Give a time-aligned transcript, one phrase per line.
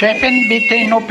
[0.00, 1.10] Chefin, bitte in OP.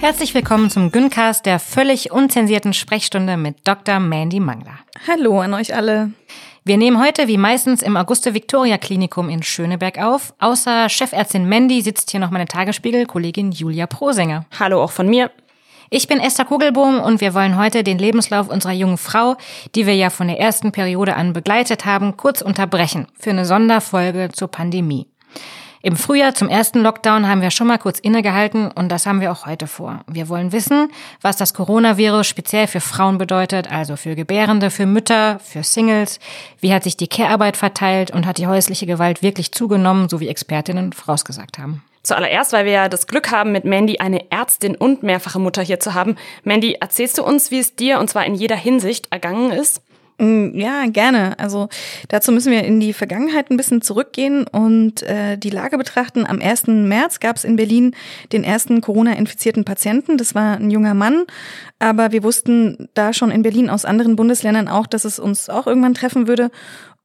[0.00, 4.00] Herzlich willkommen zum Güncast der völlig unzensierten Sprechstunde mit Dr.
[4.00, 4.78] Mandy Mangler.
[5.06, 6.12] Hallo an euch alle.
[6.66, 10.34] Wir nehmen heute wie meistens im Auguste Victoria Klinikum in Schöneberg auf.
[10.40, 14.46] Außer Chefärztin Mandy sitzt hier noch meine Tagesspiegel-Kollegin Julia Prosänger.
[14.58, 15.30] Hallo auch von mir.
[15.90, 19.36] Ich bin Esther Kugelbohm und wir wollen heute den Lebenslauf unserer jungen Frau,
[19.76, 24.30] die wir ja von der ersten Periode an begleitet haben, kurz unterbrechen für eine Sonderfolge
[24.32, 25.06] zur Pandemie.
[25.86, 29.30] Im Frühjahr zum ersten Lockdown haben wir schon mal kurz innegehalten und das haben wir
[29.30, 30.00] auch heute vor.
[30.08, 30.90] Wir wollen wissen,
[31.20, 36.18] was das Coronavirus speziell für Frauen bedeutet, also für Gebärende, für Mütter, für Singles.
[36.58, 40.26] Wie hat sich die Care-Arbeit verteilt und hat die häusliche Gewalt wirklich zugenommen, so wie
[40.26, 41.84] Expertinnen vorausgesagt haben.
[42.02, 45.78] Zuallererst, weil wir ja das Glück haben, mit Mandy eine Ärztin und mehrfache Mutter hier
[45.78, 46.16] zu haben.
[46.42, 49.82] Mandy, erzählst du uns, wie es dir und zwar in jeder Hinsicht ergangen ist?
[50.18, 51.38] Mm, ja, gerne.
[51.38, 51.68] Also
[52.08, 56.24] dazu müssen wir in die Vergangenheit ein bisschen zurückgehen und äh, die Lage betrachten.
[56.26, 56.68] Am 1.
[56.68, 57.94] März gab es in Berlin
[58.32, 60.16] den ersten Corona-infizierten Patienten.
[60.16, 61.24] Das war ein junger Mann,
[61.78, 65.66] aber wir wussten da schon in Berlin aus anderen Bundesländern auch, dass es uns auch
[65.66, 66.50] irgendwann treffen würde.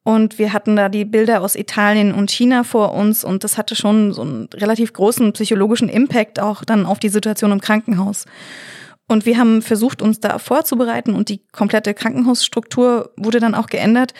[0.03, 3.75] Und wir hatten da die Bilder aus Italien und China vor uns und das hatte
[3.75, 8.25] schon so einen relativ großen psychologischen Impact auch dann auf die Situation im Krankenhaus.
[9.11, 14.13] Und wir haben versucht, uns da vorzubereiten und die komplette Krankenhausstruktur wurde dann auch geändert.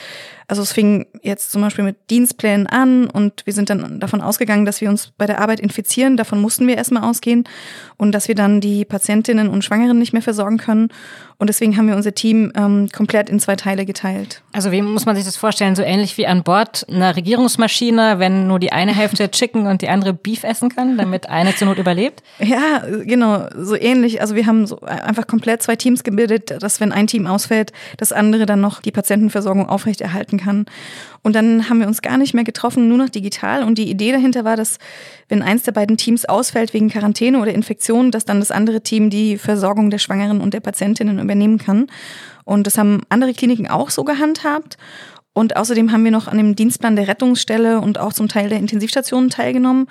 [0.52, 4.66] Also es fing jetzt zum Beispiel mit Dienstplänen an und wir sind dann davon ausgegangen,
[4.66, 6.18] dass wir uns bei der Arbeit infizieren.
[6.18, 7.46] Davon mussten wir erstmal ausgehen
[7.96, 10.90] und dass wir dann die Patientinnen und Schwangeren nicht mehr versorgen können.
[11.38, 14.44] Und deswegen haben wir unser Team ähm, komplett in zwei Teile geteilt.
[14.52, 15.76] Also wie muss man sich das vorstellen?
[15.76, 19.88] So ähnlich wie an Bord einer Regierungsmaschine, wenn nur die eine Hälfte Chicken und die
[19.88, 22.22] andere Beef essen kann, damit eine zur Not überlebt?
[22.40, 24.20] Ja, genau, so ähnlich.
[24.20, 28.12] Also wir haben so einfach komplett zwei Teams gebildet, dass wenn ein Team ausfällt, das
[28.12, 30.66] andere dann noch die Patientenversorgung aufrechterhalten kann.
[31.24, 33.64] Und dann haben wir uns gar nicht mehr getroffen, nur noch digital.
[33.64, 34.78] Und die Idee dahinter war, dass
[35.30, 39.10] wenn eins der beiden Teams ausfällt wegen Quarantäne oder Infektion, dass dann das andere Team
[39.10, 41.88] die Versorgung der Schwangeren und der Patientinnen übernehmen kann.
[42.44, 44.78] Und das haben andere Kliniken auch so gehandhabt.
[45.34, 48.58] Und außerdem haben wir noch an dem Dienstplan der Rettungsstelle und auch zum Teil der
[48.58, 49.88] Intensivstationen teilgenommen.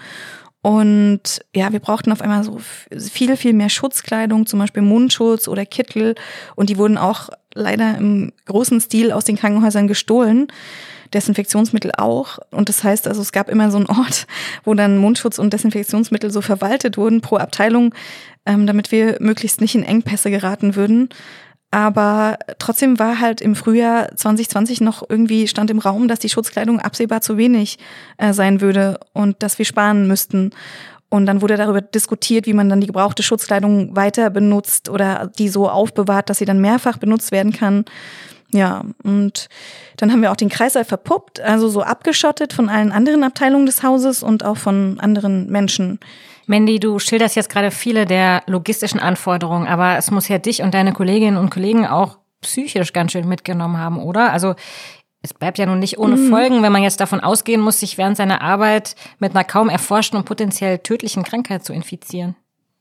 [0.62, 5.65] Und ja, wir brauchten auf einmal so viel, viel mehr Schutzkleidung, zum Beispiel Mundschutz oder
[5.65, 6.15] Kittel.
[6.54, 10.48] Und die wurden auch leider im großen Stil aus den Krankenhäusern gestohlen.
[11.15, 12.38] Desinfektionsmittel auch.
[12.50, 14.26] Und das heißt also, es gab immer so einen Ort,
[14.65, 17.94] wo dann Mundschutz und Desinfektionsmittel so verwaltet wurden pro Abteilung,
[18.47, 21.09] ähm, damit wir möglichst nicht in Engpässe geraten würden.
[21.70, 26.81] Aber trotzdem war halt im Frühjahr 2020 noch irgendwie stand im Raum, dass die Schutzkleidung
[26.81, 27.78] absehbar zu wenig
[28.19, 30.50] äh, sein würde und dass wir sparen müssten.
[31.10, 35.48] Und dann wurde darüber diskutiert, wie man dann die gebrauchte Schutzkleidung weiter benutzt oder die
[35.48, 37.84] so aufbewahrt, dass sie dann mehrfach benutzt werden kann.
[38.53, 39.48] Ja, und
[39.97, 43.82] dann haben wir auch den Kreißsaal verpuppt, also so abgeschottet von allen anderen Abteilungen des
[43.84, 46.00] Hauses und auch von anderen Menschen.
[46.50, 50.74] Mandy, du schilderst jetzt gerade viele der logistischen Anforderungen, aber es muss ja dich und
[50.74, 54.32] deine Kolleginnen und Kollegen auch psychisch ganz schön mitgenommen haben, oder?
[54.32, 54.56] Also
[55.22, 56.28] es bleibt ja nun nicht ohne mhm.
[56.28, 60.18] Folgen, wenn man jetzt davon ausgehen muss, sich während seiner Arbeit mit einer kaum erforschten
[60.18, 62.34] und potenziell tödlichen Krankheit zu infizieren.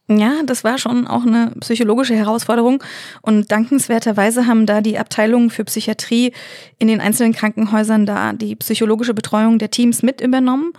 [0.08, 2.84] Ja, das war schon auch eine psychologische Herausforderung.
[3.22, 6.34] Und dankenswerterweise haben da die Abteilungen für Psychiatrie
[6.80, 10.74] in den einzelnen Krankenhäusern da die psychologische Betreuung der Teams mit übernommen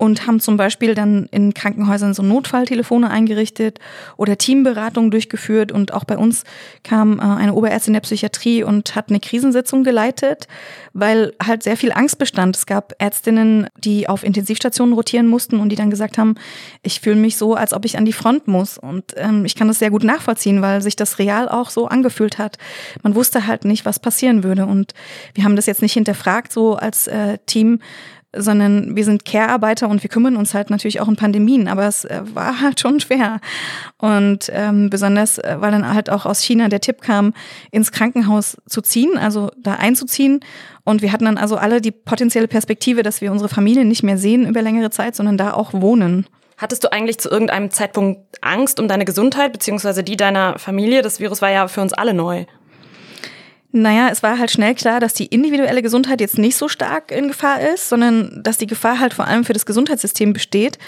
[0.00, 3.80] und haben zum Beispiel dann in Krankenhäusern so Notfalltelefone eingerichtet
[4.16, 5.72] oder Teamberatung durchgeführt.
[5.72, 6.44] Und auch bei uns
[6.82, 10.48] kam äh, eine Oberärztin der Psychiatrie und hat eine Krisensitzung geleitet,
[10.94, 12.56] weil halt sehr viel Angst bestand.
[12.56, 16.36] Es gab Ärztinnen, die auf Intensivstationen rotieren mussten und die dann gesagt haben,
[16.82, 18.78] ich fühle mich so, als ob ich an die Front muss.
[18.78, 22.38] Und ähm, ich kann das sehr gut nachvollziehen, weil sich das real auch so angefühlt
[22.38, 22.56] hat.
[23.02, 24.64] Man wusste halt nicht, was passieren würde.
[24.64, 24.94] Und
[25.34, 27.80] wir haben das jetzt nicht hinterfragt, so als äh, Team,
[28.34, 32.04] sondern wir sind Care-Arbeiter und wir kümmern uns halt natürlich auch in Pandemien, aber es
[32.04, 33.40] äh, war halt schon schwer.
[33.98, 37.34] Und ähm, besonders, äh, weil dann halt auch aus China der Tipp kam,
[37.70, 40.40] ins Krankenhaus zu ziehen, also da einzuziehen.
[40.84, 44.18] Und wir hatten dann also alle die potenzielle Perspektive, dass wir unsere Familie nicht mehr
[44.18, 46.26] sehen über längere Zeit, sondern da auch wohnen.
[46.56, 51.02] Hattest du eigentlich zu irgendeinem Zeitpunkt Angst um deine Gesundheit beziehungsweise die deiner Familie?
[51.02, 52.44] Das Virus war ja für uns alle neu.
[53.72, 57.28] Naja, es war halt schnell klar, dass die individuelle Gesundheit jetzt nicht so stark in
[57.28, 60.78] Gefahr ist, sondern dass die Gefahr halt vor allem für das Gesundheitssystem besteht.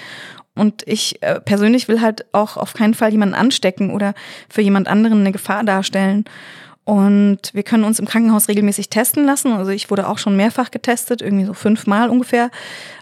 [0.55, 4.15] Und ich äh, persönlich will halt auch auf keinen Fall jemanden anstecken oder
[4.49, 6.25] für jemand anderen eine Gefahr darstellen.
[6.85, 9.53] Und wir können uns im Krankenhaus regelmäßig testen lassen.
[9.53, 12.51] Also ich wurde auch schon mehrfach getestet, irgendwie so fünfmal ungefähr.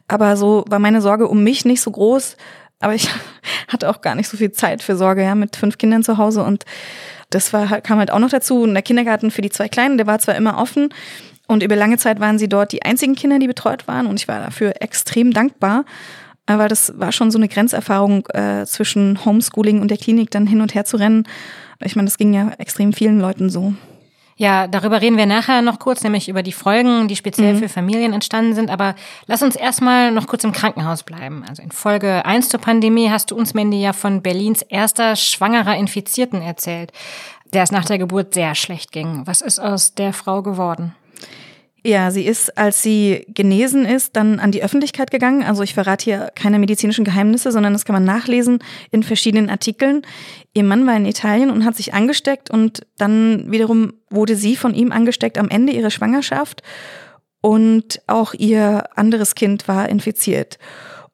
[0.07, 2.37] Aber so war meine Sorge um mich nicht so groß.
[2.81, 3.09] Aber ich
[3.69, 6.45] hatte auch gar nicht so viel Zeit für Sorge, ja, mit fünf Kindern zu Hause.
[6.45, 6.65] Und
[7.31, 8.63] das war, kam halt auch noch dazu.
[8.63, 10.93] Und der Kindergarten für die zwei Kleinen, der war zwar immer offen.
[11.47, 14.07] Und über lange Zeit waren sie dort die einzigen Kinder, die betreut waren.
[14.07, 15.85] Und ich war dafür extrem dankbar.
[16.47, 20.61] Aber das war schon so eine Grenzerfahrung äh, zwischen Homeschooling und der Klinik dann hin
[20.61, 21.25] und her zu rennen.
[21.83, 23.75] Ich meine, das ging ja extrem vielen Leuten so.
[24.41, 27.59] Ja, darüber reden wir nachher noch kurz, nämlich über die Folgen, die speziell mhm.
[27.59, 28.71] für Familien entstanden sind.
[28.71, 28.95] Aber
[29.27, 31.45] lass uns erstmal noch kurz im Krankenhaus bleiben.
[31.47, 35.77] Also in Folge 1 zur Pandemie hast du uns, Mandy, ja von Berlins erster schwangerer
[35.77, 36.91] Infizierten erzählt,
[37.53, 39.27] der es nach der Geburt sehr schlecht ging.
[39.27, 40.95] Was ist aus der Frau geworden?
[41.83, 45.43] Ja, sie ist, als sie genesen ist, dann an die Öffentlichkeit gegangen.
[45.43, 48.59] Also ich verrate hier keine medizinischen Geheimnisse, sondern das kann man nachlesen
[48.91, 50.03] in verschiedenen Artikeln.
[50.53, 54.75] Ihr Mann war in Italien und hat sich angesteckt und dann wiederum wurde sie von
[54.75, 56.63] ihm angesteckt am Ende ihrer Schwangerschaft
[57.41, 60.59] und auch ihr anderes Kind war infiziert.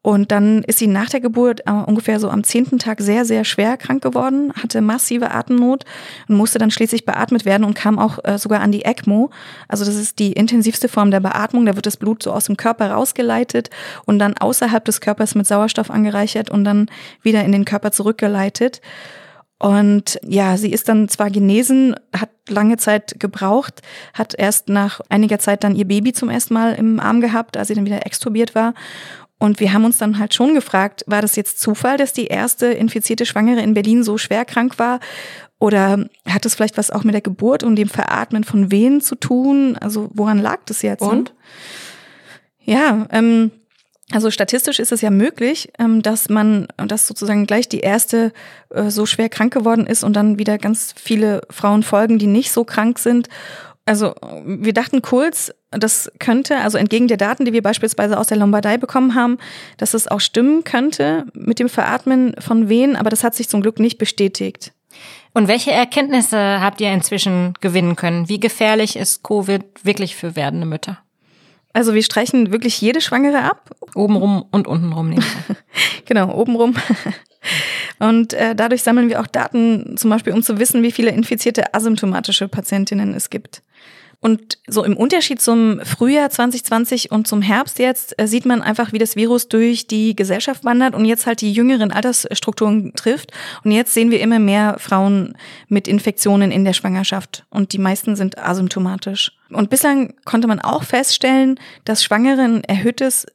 [0.07, 3.43] Und dann ist sie nach der Geburt äh, ungefähr so am zehnten Tag sehr, sehr
[3.43, 5.85] schwer krank geworden, hatte massive Atemnot
[6.29, 9.31] und musste dann schließlich beatmet werden und kam auch äh, sogar an die ECMO.
[9.67, 11.67] Also das ist die intensivste Form der Beatmung.
[11.67, 13.71] Da wird das Blut so aus dem Körper rausgeleitet
[14.05, 16.89] und dann außerhalb des Körpers mit Sauerstoff angereichert und dann
[17.23, 18.81] wieder in den Körper zurückgeleitet.
[19.59, 23.83] Und ja, sie ist dann zwar genesen, hat lange Zeit gebraucht,
[24.15, 27.67] hat erst nach einiger Zeit dann ihr Baby zum ersten Mal im Arm gehabt, als
[27.67, 28.73] sie dann wieder extubiert war.
[29.39, 32.67] Und wir haben uns dann halt schon gefragt, war das jetzt Zufall, dass die erste
[32.67, 35.01] infizierte Schwangere in Berlin so schwer krank war?
[35.59, 39.15] Oder hat es vielleicht was auch mit der Geburt und dem Veratmen von Wehen zu
[39.15, 39.77] tun?
[39.79, 41.03] Also woran lag das jetzt?
[41.03, 41.35] Und?
[42.63, 43.51] Ja, ähm,
[44.13, 48.33] also statistisch ist es ja möglich, ähm, dass man, dass sozusagen gleich die erste
[48.71, 52.53] äh, so schwer krank geworden ist und dann wieder ganz viele Frauen folgen, die nicht
[52.53, 53.29] so krank sind
[53.87, 58.37] also wir dachten kurz, das könnte, also entgegen der Daten, die wir beispielsweise aus der
[58.37, 59.39] Lombardei bekommen haben,
[59.79, 63.63] dass es auch stimmen könnte mit dem Veratmen von Wehen, aber das hat sich zum
[63.63, 64.73] Glück nicht bestätigt.
[65.35, 68.29] Und welche Erkenntnisse habt ihr inzwischen gewinnen können?
[68.29, 70.99] Wie gefährlich ist Covid wirklich für werdende Mütter?
[71.73, 73.71] Also wir streichen wirklich jede Schwangere ab.
[73.95, 75.15] Obenrum und untenrum.
[76.07, 76.75] genau, obenrum.
[77.99, 81.75] Und äh, dadurch sammeln wir auch Daten, zum Beispiel um zu wissen, wie viele infizierte
[81.75, 83.63] asymptomatische Patientinnen es gibt.
[84.21, 88.93] Und so im Unterschied zum Frühjahr 2020 und zum Herbst jetzt äh, sieht man einfach,
[88.93, 93.33] wie das Virus durch die Gesellschaft wandert und jetzt halt die jüngeren Altersstrukturen trifft.
[93.63, 95.37] Und jetzt sehen wir immer mehr Frauen
[95.69, 99.33] mit Infektionen in der Schwangerschaft und die meisten sind asymptomatisch.
[99.51, 103.27] Und bislang konnte man auch feststellen, dass Schwangeren erhöhtes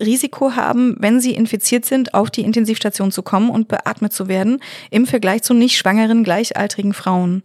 [0.00, 4.60] Risiko haben, wenn sie infiziert sind, auf die Intensivstation zu kommen und beatmet zu werden,
[4.90, 7.42] im Vergleich zu nicht schwangeren gleichaltrigen Frauen.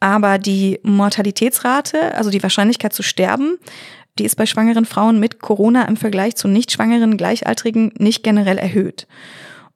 [0.00, 3.58] Aber die Mortalitätsrate, also die Wahrscheinlichkeit zu sterben,
[4.18, 8.58] die ist bei schwangeren Frauen mit Corona im Vergleich zu nicht schwangeren Gleichaltrigen nicht generell
[8.58, 9.06] erhöht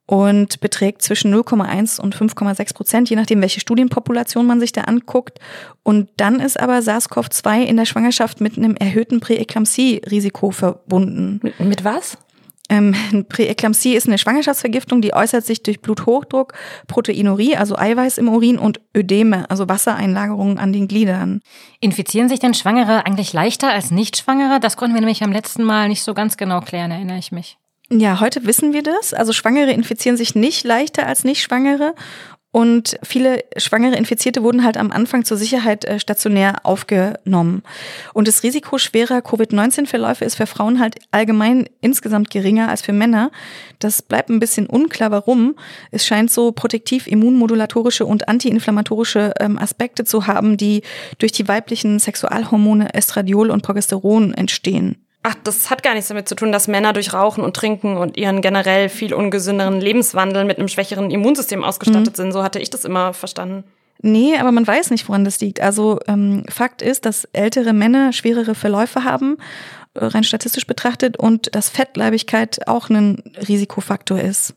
[0.06, 5.38] und beträgt zwischen 0,1 und 5,6 Prozent, je nachdem, welche Studienpopulation man sich da anguckt.
[5.82, 11.40] Und dann ist aber SARS-CoV-2 in der Schwangerschaft mit einem erhöhten Präeklampsie-Risiko verbunden.
[11.42, 12.19] Mit, mit was?
[12.72, 12.94] Ähm,
[13.28, 16.54] Präeklampsie ist eine Schwangerschaftsvergiftung, die äußert sich durch Bluthochdruck,
[16.86, 21.42] Proteinurie, also Eiweiß im Urin und Ödeme, also Wassereinlagerungen an den Gliedern.
[21.80, 24.58] Infizieren sich denn Schwangere eigentlich leichter als Nicht-Schwangere?
[24.58, 27.58] Das konnten wir nämlich am letzten Mal nicht so ganz genau klären, erinnere ich mich.
[27.91, 29.12] Ja, heute wissen wir das.
[29.12, 31.94] Also Schwangere infizieren sich nicht leichter als Nicht-Schwangere.
[32.52, 37.62] Und viele schwangere Infizierte wurden halt am Anfang zur Sicherheit äh, stationär aufgenommen.
[38.12, 43.30] Und das Risiko schwerer Covid-19-Verläufe ist für Frauen halt allgemein insgesamt geringer als für Männer.
[43.78, 45.56] Das bleibt ein bisschen unklar, warum.
[45.90, 50.82] Es scheint so protektiv immunmodulatorische und antiinflammatorische ähm, Aspekte zu haben, die
[51.18, 55.01] durch die weiblichen Sexualhormone Estradiol und Progesteron entstehen.
[55.24, 58.17] Ach, das hat gar nichts damit zu tun, dass Männer durch Rauchen und Trinken und
[58.17, 62.17] ihren generell viel ungesünderen Lebenswandel mit einem schwächeren Immunsystem ausgestattet mhm.
[62.17, 62.32] sind.
[62.32, 63.64] So hatte ich das immer verstanden.
[64.00, 65.60] Nee, aber man weiß nicht, woran das liegt.
[65.60, 69.36] Also ähm, Fakt ist, dass ältere Männer schwerere Verläufe haben,
[69.94, 74.55] äh, rein statistisch betrachtet, und dass Fettleibigkeit auch ein Risikofaktor ist.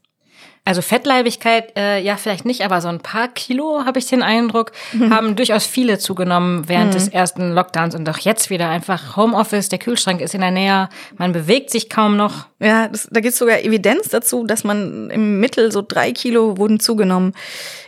[0.67, 4.71] Also Fettleibigkeit, äh, ja, vielleicht nicht, aber so ein paar Kilo, habe ich den Eindruck,
[4.93, 5.13] mhm.
[5.13, 6.93] haben durchaus viele zugenommen während mhm.
[6.93, 10.89] des ersten Lockdowns und auch jetzt wieder einfach Homeoffice, der Kühlschrank ist in der Nähe,
[11.17, 12.47] man bewegt sich kaum noch.
[12.59, 16.57] Ja, das, da gibt es sogar Evidenz dazu, dass man im Mittel so drei Kilo
[16.57, 17.33] wurden zugenommen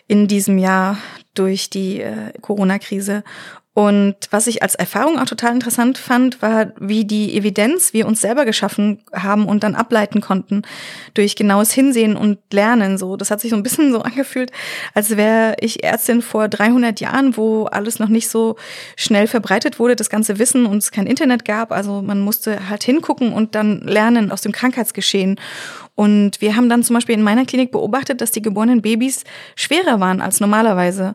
[0.07, 0.98] in diesem Jahr
[1.34, 3.24] durch die äh, Corona-Krise.
[3.77, 8.22] Und was ich als Erfahrung auch total interessant fand, war, wie die Evidenz wir uns
[8.22, 10.63] selber geschaffen haben und dann ableiten konnten
[11.13, 12.98] durch genaues Hinsehen und Lernen.
[12.98, 14.51] So, das hat sich so ein bisschen so angefühlt,
[14.96, 18.55] als wäre ich Ärztin vor 300 Jahren, wo alles noch nicht so
[18.96, 21.72] schnell verbreitet wurde, das ganze Wissen und es kein Internet gab.
[21.72, 25.39] Also man musste halt hingucken und dann lernen aus dem Krankheitsgeschehen.
[25.93, 29.24] Und wir haben dann zum Beispiel in meiner Klinik beobachtet, dass die geborenen Babys
[29.55, 31.13] schwerer waren als normalerweise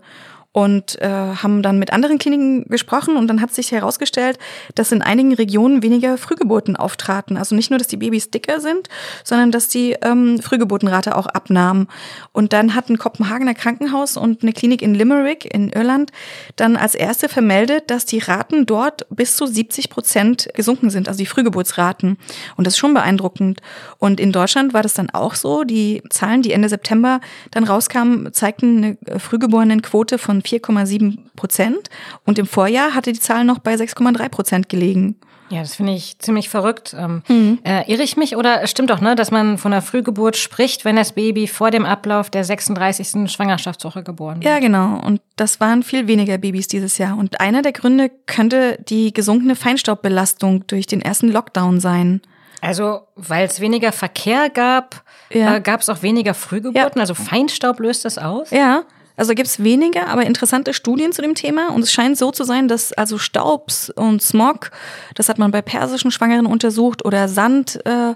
[0.53, 4.39] und äh, haben dann mit anderen Kliniken gesprochen und dann hat sich herausgestellt,
[4.75, 7.39] dass in einigen Regionen weniger Frühgeburten auftraten.
[7.39, 8.89] Also nicht nur, dass die Babys dicker sind,
[9.25, 11.89] sondern dass die ähm, Frühgeburtenrate auch abnahm.
[12.33, 16.13] Und dann hat ein Kopenhagener Krankenhaus und eine Klinik in Limerick in Irland
[16.57, 21.19] dann als erste vermeldet, dass die Raten dort bis zu 70 Prozent gesunken sind, also
[21.19, 22.19] die Frühgeburtsraten.
[22.57, 23.61] Und das ist schon beeindruckend.
[23.97, 25.65] Und in Deutschland war das dann auch so.
[25.65, 27.21] Die Zahlen, die Ende September
[27.53, 31.89] dann rauskamen, zeigten eine Frühgeborenenquote von 4,7 Prozent
[32.25, 35.17] und im Vorjahr hatte die Zahl noch bei 6,3 Prozent gelegen.
[35.53, 36.97] Ja, das finde ich ziemlich verrückt.
[36.99, 37.59] Ähm, mhm.
[37.63, 40.97] äh, irre ich mich oder stimmt doch, ne, dass man von einer Frühgeburt spricht, wenn
[40.97, 43.31] das Baby vor dem Ablauf der 36.
[43.31, 44.47] Schwangerschaftswoche geboren wird?
[44.47, 44.99] Ja, genau.
[45.05, 47.19] Und das waren viel weniger Babys dieses Jahr.
[47.19, 52.23] Und einer der Gründe könnte die gesunkene Feinstaubbelastung durch den ersten Lockdown sein.
[52.63, 55.57] Also, weil es weniger Verkehr gab, ja.
[55.57, 56.97] äh, gab es auch weniger Frühgeburten.
[56.97, 57.03] Ja.
[57.03, 58.53] Also Feinstaub löst das aus?
[58.53, 58.85] Ja.
[59.23, 61.69] Also gibt es wenige, aber interessante Studien zu dem Thema.
[61.69, 64.73] Und es scheint so zu sein, dass also Staubs und Smog,
[65.15, 68.15] das hat man bei persischen Schwangeren untersucht, oder Sand, äh,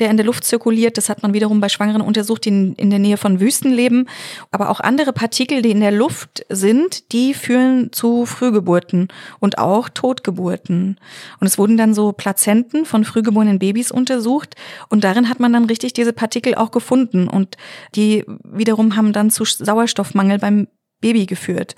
[0.00, 0.96] der in der Luft zirkuliert.
[0.96, 4.06] Das hat man wiederum bei Schwangeren untersucht, die in, der Nähe von Wüsten leben.
[4.50, 9.88] Aber auch andere Partikel, die in der Luft sind, die führen zu Frühgeburten und auch
[9.88, 10.98] Totgeburten.
[11.40, 14.56] Und es wurden dann so Plazenten von frühgeborenen Babys untersucht
[14.88, 17.56] und darin hat man dann richtig diese Partikel auch gefunden und
[17.94, 20.66] die wiederum haben dann zu Sauerstoffmangel beim
[21.00, 21.76] Baby geführt.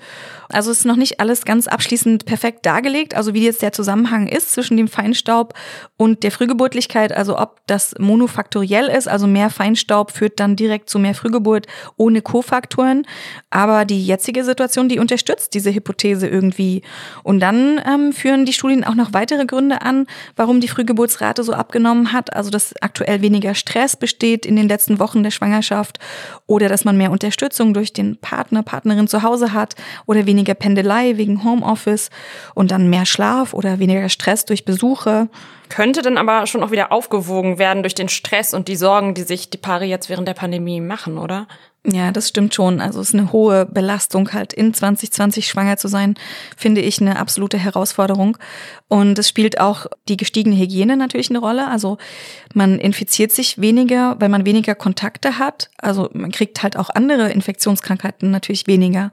[0.49, 4.51] Also ist noch nicht alles ganz abschließend perfekt dargelegt, also wie jetzt der Zusammenhang ist
[4.51, 5.53] zwischen dem Feinstaub
[5.97, 10.99] und der Frühgeburtlichkeit, also ob das monofaktoriell ist, also mehr Feinstaub führt dann direkt zu
[10.99, 13.05] mehr Frühgeburt ohne Kofaktoren.
[13.49, 16.81] Aber die jetzige Situation, die unterstützt diese Hypothese irgendwie.
[17.23, 21.53] Und dann ähm, führen die Studien auch noch weitere Gründe an, warum die Frühgeburtsrate so
[21.53, 22.35] abgenommen hat.
[22.35, 25.99] Also dass aktuell weniger Stress besteht in den letzten Wochen der Schwangerschaft
[26.47, 29.75] oder dass man mehr Unterstützung durch den Partner, Partnerin zu Hause hat
[30.07, 32.09] oder weniger Pendelei wegen Homeoffice
[32.55, 35.29] und dann mehr Schlaf oder weniger Stress durch Besuche.
[35.73, 39.23] Könnte dann aber schon auch wieder aufgewogen werden durch den Stress und die Sorgen, die
[39.23, 41.47] sich die Paare jetzt während der Pandemie machen, oder?
[41.83, 42.79] Ja, das stimmt schon.
[42.79, 46.13] Also es ist eine hohe Belastung, halt in 2020 schwanger zu sein,
[46.55, 48.37] finde ich eine absolute Herausforderung.
[48.87, 51.67] Und es spielt auch die gestiegene Hygiene natürlich eine Rolle.
[51.67, 51.97] Also
[52.53, 55.71] man infiziert sich weniger, weil man weniger Kontakte hat.
[55.79, 59.11] Also man kriegt halt auch andere Infektionskrankheiten natürlich weniger.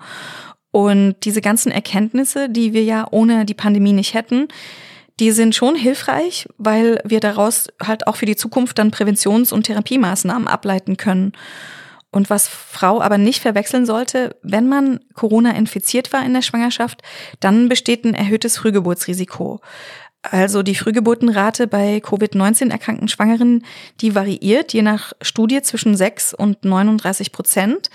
[0.73, 4.49] Und diese ganzen Erkenntnisse, die wir ja ohne die Pandemie nicht hätten,
[5.21, 9.65] die sind schon hilfreich, weil wir daraus halt auch für die Zukunft dann Präventions- und
[9.65, 11.33] Therapiemaßnahmen ableiten können.
[12.11, 17.03] Und was Frau aber nicht verwechseln sollte, wenn man Corona infiziert war in der Schwangerschaft,
[17.39, 19.61] dann besteht ein erhöhtes Frühgeburtsrisiko.
[20.23, 23.65] Also die Frühgeburtenrate bei Covid-19 erkrankten Schwangeren,
[24.00, 27.91] die variiert je nach Studie zwischen 6 und 39 Prozent.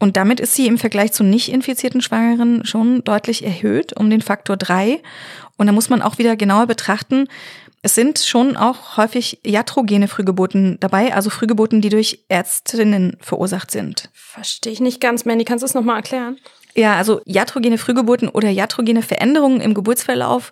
[0.00, 4.22] Und damit ist sie im Vergleich zu nicht infizierten Schwangeren schon deutlich erhöht, um den
[4.22, 5.00] Faktor 3.
[5.56, 7.28] Und da muss man auch wieder genauer betrachten,
[7.84, 14.08] es sind schon auch häufig iatrogene Frühgeburten dabei, also Frühgeburten, die durch Ärztinnen verursacht sind.
[14.14, 15.44] Verstehe ich nicht ganz, Mandy.
[15.44, 16.38] Kannst du es nochmal erklären?
[16.74, 20.50] Ja, also iatrogene Frühgeburten oder iatrogene Veränderungen im Geburtsverlauf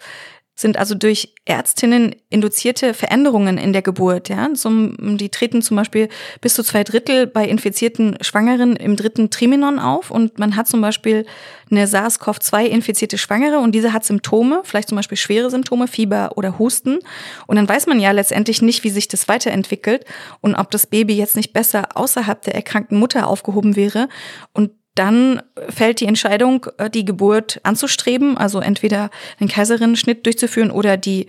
[0.55, 4.29] sind also durch Ärztinnen induzierte Veränderungen in der Geburt.
[4.29, 4.53] Ja?
[4.55, 6.09] Zum, die treten zum Beispiel
[6.41, 10.81] bis zu zwei Drittel bei infizierten Schwangeren im dritten Trimenon auf und man hat zum
[10.81, 11.27] Beispiel
[11.71, 16.99] eine SARS-CoV-2-infizierte Schwangere und diese hat Symptome, vielleicht zum Beispiel schwere Symptome, Fieber oder Husten.
[17.47, 20.05] Und dann weiß man ja letztendlich nicht, wie sich das weiterentwickelt
[20.41, 24.09] und ob das Baby jetzt nicht besser außerhalb der erkrankten Mutter aufgehoben wäre.
[24.53, 30.97] Und dann fällt die Entscheidung, äh, die Geburt anzustreben, also entweder einen Kaiserinnenschnitt durchzuführen oder
[30.97, 31.27] die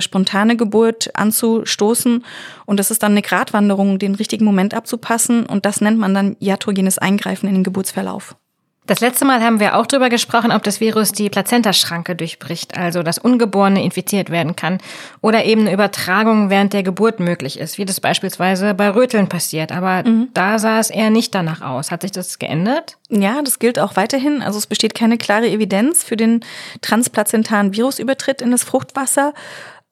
[0.00, 2.24] spontane Geburt anzustoßen.
[2.66, 5.46] Und das ist dann eine Gratwanderung, den richtigen Moment abzupassen.
[5.46, 8.36] Und das nennt man dann iatrogenes Eingreifen in den Geburtsverlauf.
[8.86, 13.02] Das letzte Mal haben wir auch darüber gesprochen, ob das Virus die Plazentaschranke durchbricht, also
[13.02, 14.76] dass Ungeborene infiziert werden kann
[15.22, 19.72] oder eben eine Übertragung während der Geburt möglich ist, wie das beispielsweise bei Röteln passiert.
[19.72, 20.28] Aber mhm.
[20.34, 21.90] da sah es eher nicht danach aus.
[21.90, 22.98] Hat sich das geändert?
[23.08, 24.42] Ja, das gilt auch weiterhin.
[24.42, 26.44] Also es besteht keine klare Evidenz für den
[26.82, 29.32] transplazentaren Virusübertritt in das Fruchtwasser.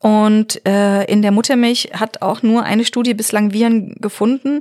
[0.01, 4.61] Und äh, in der Muttermilch hat auch nur eine Studie bislang Viren gefunden.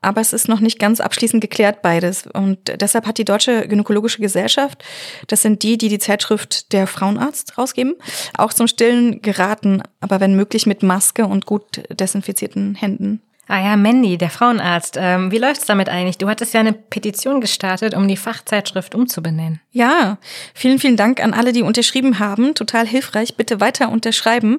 [0.00, 2.26] Aber es ist noch nicht ganz abschließend geklärt beides.
[2.26, 4.84] Und deshalb hat die Deutsche Gynäkologische Gesellschaft,
[5.26, 7.94] das sind die, die die Zeitschrift der Frauenarzt rausgeben,
[8.36, 13.20] auch zum Stillen geraten, aber wenn möglich mit Maske und gut desinfizierten Händen.
[13.48, 14.96] Ah ja, Mandy, der Frauenarzt.
[15.00, 16.18] Ähm, wie läuft's damit eigentlich?
[16.18, 19.60] Du hattest ja eine Petition gestartet, um die Fachzeitschrift umzubenennen.
[19.70, 20.18] Ja,
[20.52, 22.56] vielen, vielen Dank an alle, die unterschrieben haben.
[22.56, 23.36] Total hilfreich.
[23.36, 24.58] Bitte weiter unterschreiben.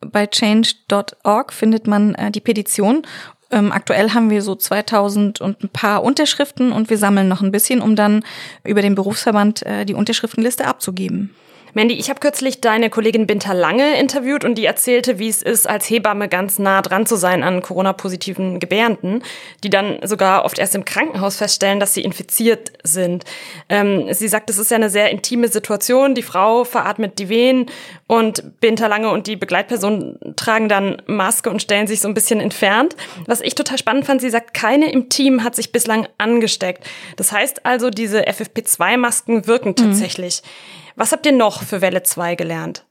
[0.00, 3.02] Bei change.org findet man äh, die Petition.
[3.50, 7.50] Ähm, aktuell haben wir so 2000 und ein paar Unterschriften und wir sammeln noch ein
[7.50, 8.24] bisschen, um dann
[8.64, 11.34] über den Berufsverband äh, die Unterschriftenliste abzugeben.
[11.74, 15.68] Mandy, ich habe kürzlich deine Kollegin Binta Lange interviewt und die erzählte, wie es ist,
[15.68, 19.22] als Hebamme ganz nah dran zu sein an Corona-positiven Gebärenden,
[19.62, 23.24] die dann sogar oft erst im Krankenhaus feststellen, dass sie infiziert sind.
[23.68, 26.14] Ähm, sie sagt, es ist ja eine sehr intime Situation.
[26.14, 27.66] Die Frau veratmet die Wehen
[28.06, 32.40] und Binta Lange und die Begleitperson tragen dann Maske und stellen sich so ein bisschen
[32.40, 32.96] entfernt.
[33.26, 36.84] Was ich total spannend fand, sie sagt, keine im Team hat sich bislang angesteckt.
[37.16, 39.76] Das heißt also, diese FFP2-Masken wirken mhm.
[39.76, 40.42] tatsächlich.
[40.42, 40.89] Mhm.
[41.00, 42.84] Was habt ihr noch für Welle 2 gelernt?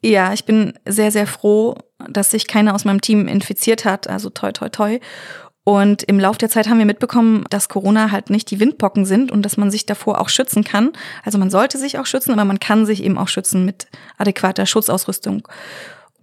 [0.00, 1.74] Ja, ich bin sehr, sehr froh,
[2.08, 4.06] dass sich keiner aus meinem Team infiziert hat.
[4.06, 5.00] Also toi, toi, toi.
[5.64, 9.32] Und im Lauf der Zeit haben wir mitbekommen, dass Corona halt nicht die Windpocken sind
[9.32, 10.92] und dass man sich davor auch schützen kann.
[11.24, 14.64] Also man sollte sich auch schützen, aber man kann sich eben auch schützen mit adäquater
[14.64, 15.48] Schutzausrüstung.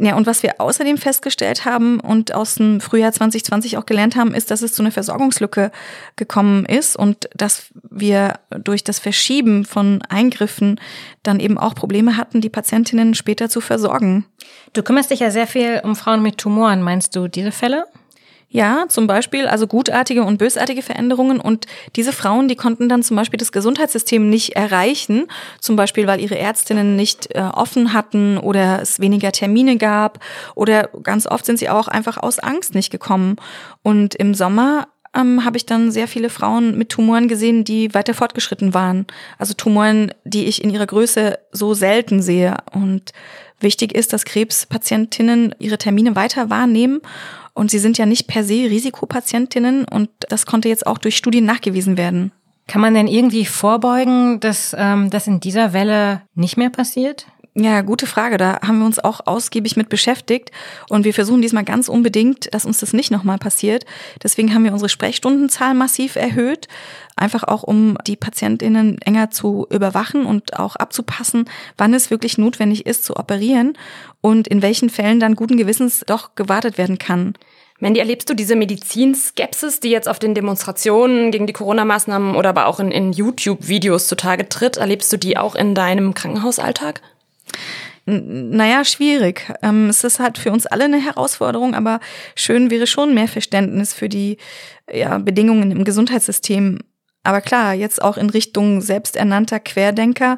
[0.03, 4.33] Ja, und was wir außerdem festgestellt haben und aus dem Frühjahr 2020 auch gelernt haben,
[4.33, 5.71] ist, dass es zu einer Versorgungslücke
[6.17, 10.77] gekommen ist und dass wir durch das Verschieben von Eingriffen
[11.23, 14.25] dann eben auch Probleme hatten, die Patientinnen später zu versorgen.
[14.73, 16.81] Du kümmerst dich ja sehr viel um Frauen mit Tumoren.
[16.81, 17.85] Meinst du diese Fälle?
[18.53, 21.39] Ja, zum Beispiel also gutartige und bösartige Veränderungen.
[21.39, 25.25] Und diese Frauen, die konnten dann zum Beispiel das Gesundheitssystem nicht erreichen,
[25.59, 30.19] zum Beispiel weil ihre Ärztinnen nicht äh, offen hatten oder es weniger Termine gab
[30.53, 33.37] oder ganz oft sind sie auch einfach aus Angst nicht gekommen.
[33.81, 38.13] Und im Sommer ähm, habe ich dann sehr viele Frauen mit Tumoren gesehen, die weiter
[38.13, 39.07] fortgeschritten waren.
[39.39, 42.57] Also Tumoren, die ich in ihrer Größe so selten sehe.
[42.71, 43.13] Und
[43.63, 47.01] wichtig ist, dass Krebspatientinnen ihre Termine weiter wahrnehmen
[47.53, 51.45] und sie sind ja nicht per se Risikopatientinnen und das konnte jetzt auch durch Studien
[51.45, 52.31] nachgewiesen werden.
[52.67, 57.27] Kann man denn irgendwie vorbeugen, dass ähm, das in dieser Welle nicht mehr passiert?
[57.55, 58.37] Ja, gute Frage.
[58.37, 60.49] Da haben wir uns auch ausgiebig mit beschäftigt
[60.89, 63.85] und wir versuchen diesmal ganz unbedingt, dass uns das nicht nochmal passiert.
[64.23, 66.67] Deswegen haben wir unsere Sprechstundenzahl massiv erhöht,
[67.15, 71.45] einfach auch um die Patientinnen enger zu überwachen und auch abzupassen,
[71.77, 73.77] wann es wirklich notwendig ist zu operieren
[74.19, 77.35] und in welchen Fällen dann guten Gewissens doch gewartet werden kann.
[77.79, 82.65] Mandy, erlebst du diese Medizinskepsis, die jetzt auf den Demonstrationen gegen die Corona-Maßnahmen oder aber
[82.65, 84.77] auch in, in YouTube-Videos zutage tritt?
[84.77, 87.01] Erlebst du die auch in deinem Krankenhausalltag?
[88.05, 89.49] Naja, schwierig.
[89.61, 92.01] Ähm, es ist halt für uns alle eine Herausforderung, aber
[92.35, 94.37] schön wäre schon mehr Verständnis für die
[94.91, 96.79] ja, Bedingungen im Gesundheitssystem.
[97.23, 100.37] Aber klar, jetzt auch in Richtung selbsternannter Querdenker.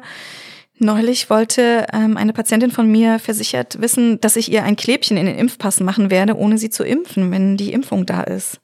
[0.78, 5.26] Neulich wollte ähm, eine Patientin von mir versichert wissen, dass ich ihr ein Klebchen in
[5.26, 8.60] den Impfpass machen werde, ohne sie zu impfen, wenn die Impfung da ist.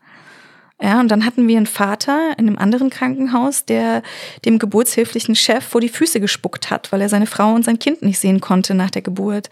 [0.83, 4.03] Ja, und dann hatten wir einen Vater in einem anderen Krankenhaus, der
[4.45, 8.03] dem geburtshilflichen Chef vor die Füße gespuckt hat, weil er seine Frau und sein Kind
[8.03, 9.49] nicht sehen konnte nach der Geburt.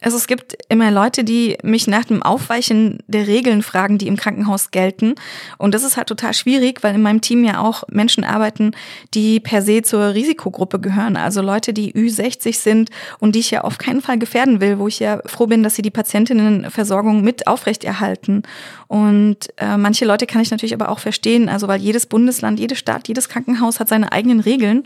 [0.00, 4.16] Also es gibt immer Leute, die mich nach dem Aufweichen der Regeln fragen, die im
[4.16, 5.16] Krankenhaus gelten.
[5.58, 8.72] Und das ist halt total schwierig, weil in meinem Team ja auch Menschen arbeiten,
[9.14, 11.16] die per se zur Risikogruppe gehören.
[11.16, 14.86] Also Leute, die Ü60 sind und die ich ja auf keinen Fall gefährden will, wo
[14.86, 18.44] ich ja froh bin, dass sie die Patientinnenversorgung mit aufrechterhalten.
[18.86, 22.76] Und äh, manche Leute kann ich natürlich aber auch verstehen, also weil jedes Bundesland, jede
[22.76, 24.84] Stadt, jedes Krankenhaus hat seine eigenen Regeln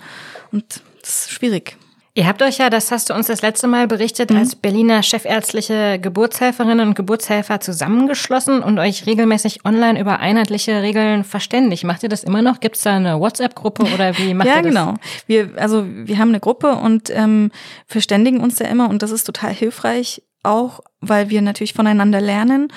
[0.53, 0.64] und
[1.03, 1.77] das ist schwierig.
[2.14, 4.37] Ihr habt euch ja, das hast du uns das letzte Mal berichtet, mhm.
[4.37, 11.85] als Berliner chefärztliche Geburtshelferinnen und Geburtshelfer zusammengeschlossen und euch regelmäßig online über einheitliche Regeln verständigt.
[11.85, 12.61] Macht ihr das immer noch?
[12.61, 14.75] Gibt es da eine WhatsApp-Gruppe oder wie macht ja, ihr das?
[14.75, 14.98] Ja, genau.
[15.27, 17.51] Wir, also wir haben eine Gruppe und ähm,
[17.87, 22.68] verständigen uns da immer und das ist total hilfreich, auch weil wir natürlich voneinander lernen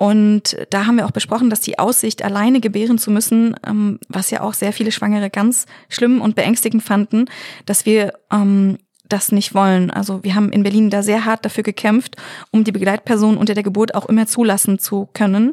[0.00, 4.30] und da haben wir auch besprochen, dass die Aussicht, alleine gebären zu müssen, ähm, was
[4.30, 7.26] ja auch sehr viele Schwangere ganz schlimm und beängstigend fanden,
[7.66, 8.78] dass wir ähm,
[9.10, 9.90] das nicht wollen.
[9.90, 12.16] Also wir haben in Berlin da sehr hart dafür gekämpft,
[12.50, 15.52] um die Begleitperson unter der Geburt auch immer zulassen zu können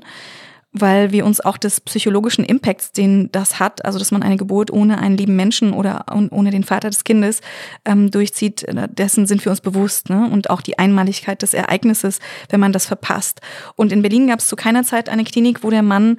[0.82, 4.72] weil wir uns auch des psychologischen Impacts, den das hat, also dass man eine Geburt
[4.72, 7.42] ohne einen lieben Menschen oder ohne den Vater des Kindes
[7.86, 10.10] ähm, durchzieht, äh, dessen sind wir uns bewusst.
[10.10, 10.30] Ne?
[10.32, 13.42] Und auch die Einmaligkeit des Ereignisses, wenn man das verpasst.
[13.76, 16.18] Und in Berlin gab es zu keiner Zeit eine Klinik, wo der Mann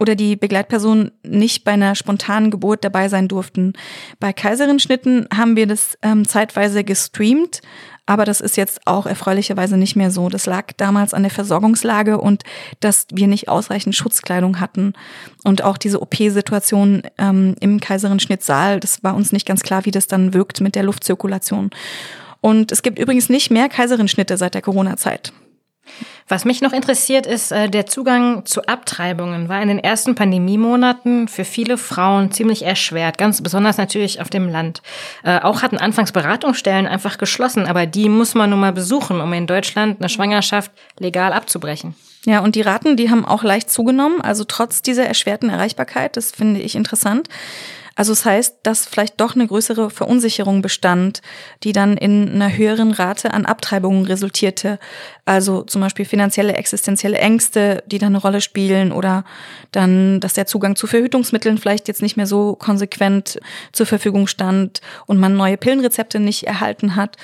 [0.00, 3.74] oder die Begleitperson nicht bei einer spontanen Geburt dabei sein durften.
[4.18, 7.60] Bei Kaiserinschnitten haben wir das ähm, zeitweise gestreamt,
[8.10, 10.28] Aber das ist jetzt auch erfreulicherweise nicht mehr so.
[10.28, 12.42] Das lag damals an der Versorgungslage und
[12.80, 14.94] dass wir nicht ausreichend Schutzkleidung hatten.
[15.44, 20.08] Und auch diese OP-Situation ähm, im Kaiserin-Schnittsaal, das war uns nicht ganz klar, wie das
[20.08, 21.70] dann wirkt mit der Luftzirkulation.
[22.40, 25.32] Und es gibt übrigens nicht mehr Kaiserin-Schnitte seit der Corona-Zeit.
[26.28, 29.48] Was mich noch interessiert, ist äh, der Zugang zu Abtreibungen.
[29.48, 34.48] War in den ersten Pandemiemonaten für viele Frauen ziemlich erschwert, ganz besonders natürlich auf dem
[34.48, 34.80] Land.
[35.24, 39.32] Äh, auch hatten anfangs Beratungsstellen einfach geschlossen, aber die muss man nun mal besuchen, um
[39.32, 41.96] in Deutschland eine Schwangerschaft legal abzubrechen.
[42.26, 46.30] Ja, und die Raten, die haben auch leicht zugenommen, also trotz dieser erschwerten Erreichbarkeit, das
[46.30, 47.28] finde ich interessant.
[48.00, 51.20] Also es das heißt, dass vielleicht doch eine größere Verunsicherung bestand,
[51.62, 54.78] die dann in einer höheren Rate an Abtreibungen resultierte.
[55.26, 59.26] Also zum Beispiel finanzielle, existenzielle Ängste, die dann eine Rolle spielen oder
[59.70, 63.38] dann, dass der Zugang zu Verhütungsmitteln vielleicht jetzt nicht mehr so konsequent
[63.72, 67.18] zur Verfügung stand und man neue Pillenrezepte nicht erhalten hat.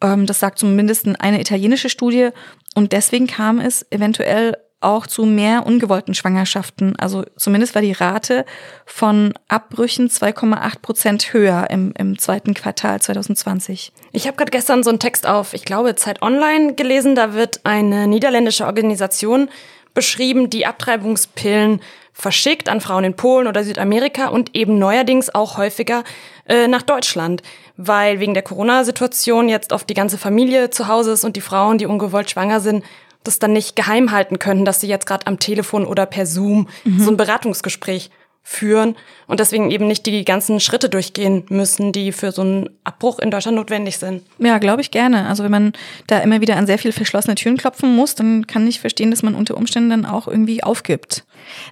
[0.00, 2.30] Ähm, das sagt zumindest eine italienische Studie.
[2.74, 6.96] Und deswegen kam es eventuell auch zu mehr ungewollten Schwangerschaften.
[6.98, 8.46] Also zumindest war die Rate
[8.86, 13.92] von Abbrüchen 2,8 Prozent höher im, im zweiten Quartal 2020.
[14.12, 17.14] Ich habe gerade gestern so einen Text auf, ich glaube, Zeit Online gelesen.
[17.14, 19.50] Da wird eine niederländische Organisation
[19.92, 21.80] beschrieben, die Abtreibungspillen
[22.12, 26.04] verschickt an Frauen in Polen oder Südamerika und eben neuerdings auch häufiger
[26.46, 27.42] äh, nach Deutschland,
[27.76, 31.78] weil wegen der Corona-Situation jetzt oft die ganze Familie zu Hause ist und die Frauen,
[31.78, 32.84] die ungewollt schwanger sind,
[33.24, 36.68] das dann nicht geheim halten können, dass sie jetzt gerade am Telefon oder per Zoom
[36.84, 37.00] mhm.
[37.00, 38.10] so ein Beratungsgespräch
[38.42, 43.18] führen und deswegen eben nicht die ganzen Schritte durchgehen müssen, die für so einen Abbruch
[43.18, 44.22] in Deutschland notwendig sind.
[44.38, 45.26] Ja, glaube ich gerne.
[45.26, 45.72] Also wenn man
[46.06, 49.22] da immer wieder an sehr viel verschlossene Türen klopfen muss, dann kann ich verstehen, dass
[49.22, 51.24] man unter Umständen dann auch irgendwie aufgibt.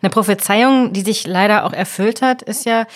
[0.03, 2.87] Eine Prophezeiung, die sich leider auch erfüllt hat, ist ja,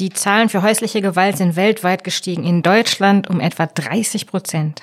[0.00, 2.44] die Zahlen für häusliche Gewalt sind weltweit gestiegen.
[2.44, 4.82] In Deutschland um etwa 30 Prozent.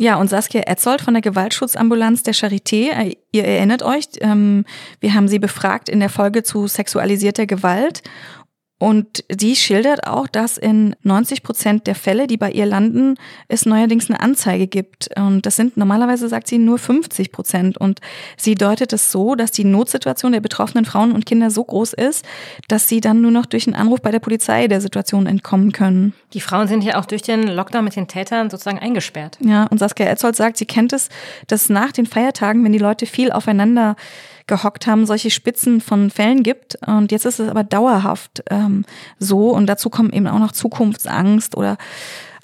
[0.00, 4.64] Ja, und Saskia Etzold von der Gewaltschutzambulanz der Charité, äh, ihr erinnert euch, ähm,
[5.00, 8.02] wir haben sie befragt in der Folge zu sexualisierter Gewalt
[8.78, 13.16] und sie schildert auch, dass in 90 Prozent der Fälle, die bei ihr landen,
[13.48, 15.08] es neuerdings eine Anzeige gibt.
[15.16, 17.76] Und das sind normalerweise, sagt sie, nur 50 Prozent.
[17.76, 18.00] Und
[18.36, 22.24] sie deutet es so, dass die Notsituation der betroffenen Frauen und Kinder so groß ist,
[22.68, 26.14] dass sie dann nur noch durch einen Anruf bei der Polizei der Situation entkommen können.
[26.32, 29.38] Die Frauen sind ja auch durch den Lockdown mit den Tätern sozusagen eingesperrt.
[29.40, 31.08] Ja, und Saskia Etzold sagt, sie kennt es,
[31.48, 33.96] dass nach den Feiertagen, wenn die Leute viel aufeinander
[34.48, 36.76] gehockt haben, solche Spitzen von Fällen gibt.
[36.86, 38.84] Und jetzt ist es aber dauerhaft ähm,
[39.18, 39.50] so.
[39.50, 41.78] Und dazu kommen eben auch noch Zukunftsangst oder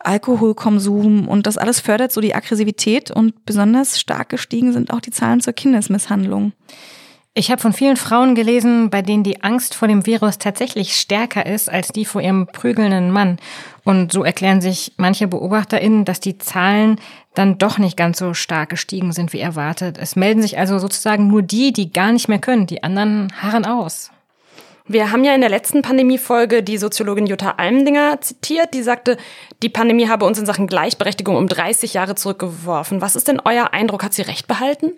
[0.04, 5.10] Alkoholkonsum und das alles fördert so die Aggressivität und besonders stark gestiegen sind auch die
[5.10, 6.52] Zahlen zur Kindesmisshandlung.
[7.36, 11.44] Ich habe von vielen Frauen gelesen, bei denen die Angst vor dem Virus tatsächlich stärker
[11.44, 13.38] ist als die vor ihrem prügelnden Mann.
[13.82, 17.00] Und so erklären sich manche BeobachterInnen, dass die Zahlen
[17.34, 19.98] dann doch nicht ganz so stark gestiegen sind wie erwartet.
[19.98, 22.66] Es melden sich also sozusagen nur die, die gar nicht mehr können.
[22.66, 24.10] Die anderen harren aus.
[24.86, 29.16] Wir haben ja in der letzten Pandemiefolge die Soziologin Jutta Almendinger zitiert, die sagte,
[29.62, 33.00] die Pandemie habe uns in Sachen Gleichberechtigung um 30 Jahre zurückgeworfen.
[33.00, 34.04] Was ist denn euer Eindruck?
[34.04, 34.92] Hat sie recht behalten?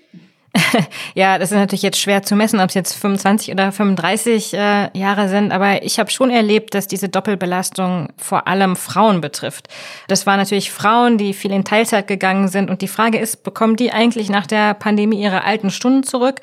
[1.15, 4.99] ja, das ist natürlich jetzt schwer zu messen, ob es jetzt 25 oder 35 äh,
[4.99, 9.69] Jahre sind, aber ich habe schon erlebt, dass diese Doppelbelastung vor allem Frauen betrifft.
[10.09, 13.77] Das waren natürlich Frauen, die viel in Teilzeit gegangen sind und die Frage ist, bekommen
[13.77, 16.41] die eigentlich nach der Pandemie ihre alten Stunden zurück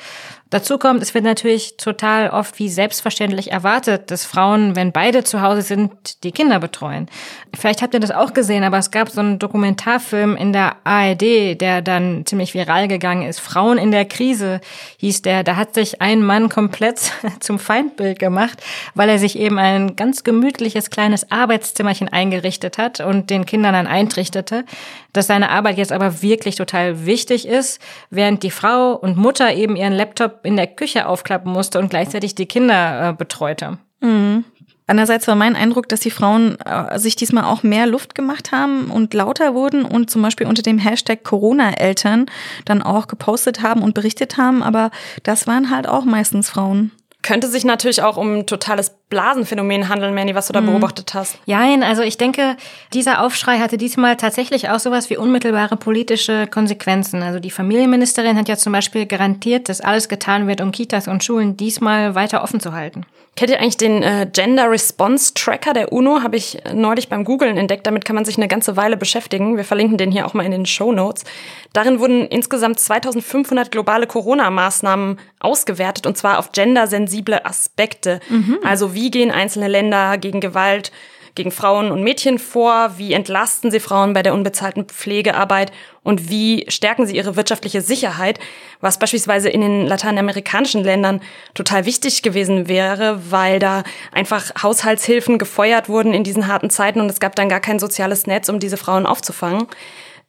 [0.53, 5.41] Dazu kommt, es wird natürlich total oft wie selbstverständlich erwartet, dass Frauen, wenn beide zu
[5.41, 7.09] Hause sind, die Kinder betreuen.
[7.55, 11.59] Vielleicht habt ihr das auch gesehen, aber es gab so einen Dokumentarfilm in der ARD,
[11.59, 13.39] der dann ziemlich viral gegangen ist.
[13.39, 14.61] Frauen in der Krise
[14.97, 15.43] hieß der.
[15.43, 17.01] Da hat sich ein Mann komplett
[17.39, 18.61] zum Feindbild gemacht,
[18.93, 23.87] weil er sich eben ein ganz gemütliches kleines Arbeitszimmerchen eingerichtet hat und den Kindern dann
[23.87, 24.65] eintrichtete,
[25.13, 29.75] dass seine Arbeit jetzt aber wirklich total wichtig ist, während die Frau und Mutter eben
[29.75, 33.77] ihren Laptop in der Küche aufklappen musste und gleichzeitig die Kinder äh, betreute.
[34.01, 34.45] Mhm.
[34.85, 38.91] Andererseits war mein Eindruck, dass die Frauen äh, sich diesmal auch mehr Luft gemacht haben
[38.91, 42.25] und lauter wurden und zum Beispiel unter dem Hashtag Corona-Eltern
[42.65, 44.91] dann auch gepostet haben und berichtet haben, aber
[45.23, 46.91] das waren halt auch meistens Frauen.
[47.23, 50.67] Könnte sich natürlich auch um ein totales Blasenphänomen handeln, Manny, was du da mhm.
[50.67, 51.39] beobachtet hast.
[51.45, 52.57] Jein, also ich denke,
[52.93, 57.23] dieser Aufschrei hatte diesmal tatsächlich auch sowas wie unmittelbare politische Konsequenzen.
[57.23, 61.23] Also die Familienministerin hat ja zum Beispiel garantiert, dass alles getan wird, um Kitas und
[61.23, 63.05] Schulen diesmal weiter offen zu halten.
[63.35, 66.21] Kennt ihr eigentlich den äh, Gender Response Tracker der UNO?
[66.21, 67.87] Habe ich neulich beim Googlen entdeckt.
[67.87, 69.57] Damit kann man sich eine ganze Weile beschäftigen.
[69.57, 71.23] Wir verlinken den hier auch mal in den Show Notes.
[71.73, 78.19] Darin wurden insgesamt 2500 globale Corona-Maßnahmen ausgewertet und zwar auf gendersensible Aspekte.
[78.29, 78.59] Mhm.
[78.63, 80.91] Also wie gehen einzelne Länder gegen Gewalt
[81.35, 82.93] gegen Frauen und Mädchen vor?
[82.97, 85.71] Wie entlasten sie Frauen bei der unbezahlten Pflegearbeit?
[86.03, 88.39] Und wie stärken sie ihre wirtschaftliche Sicherheit?
[88.81, 91.21] Was beispielsweise in den lateinamerikanischen Ländern
[91.53, 97.09] total wichtig gewesen wäre, weil da einfach Haushaltshilfen gefeuert wurden in diesen harten Zeiten und
[97.09, 99.67] es gab dann gar kein soziales Netz, um diese Frauen aufzufangen.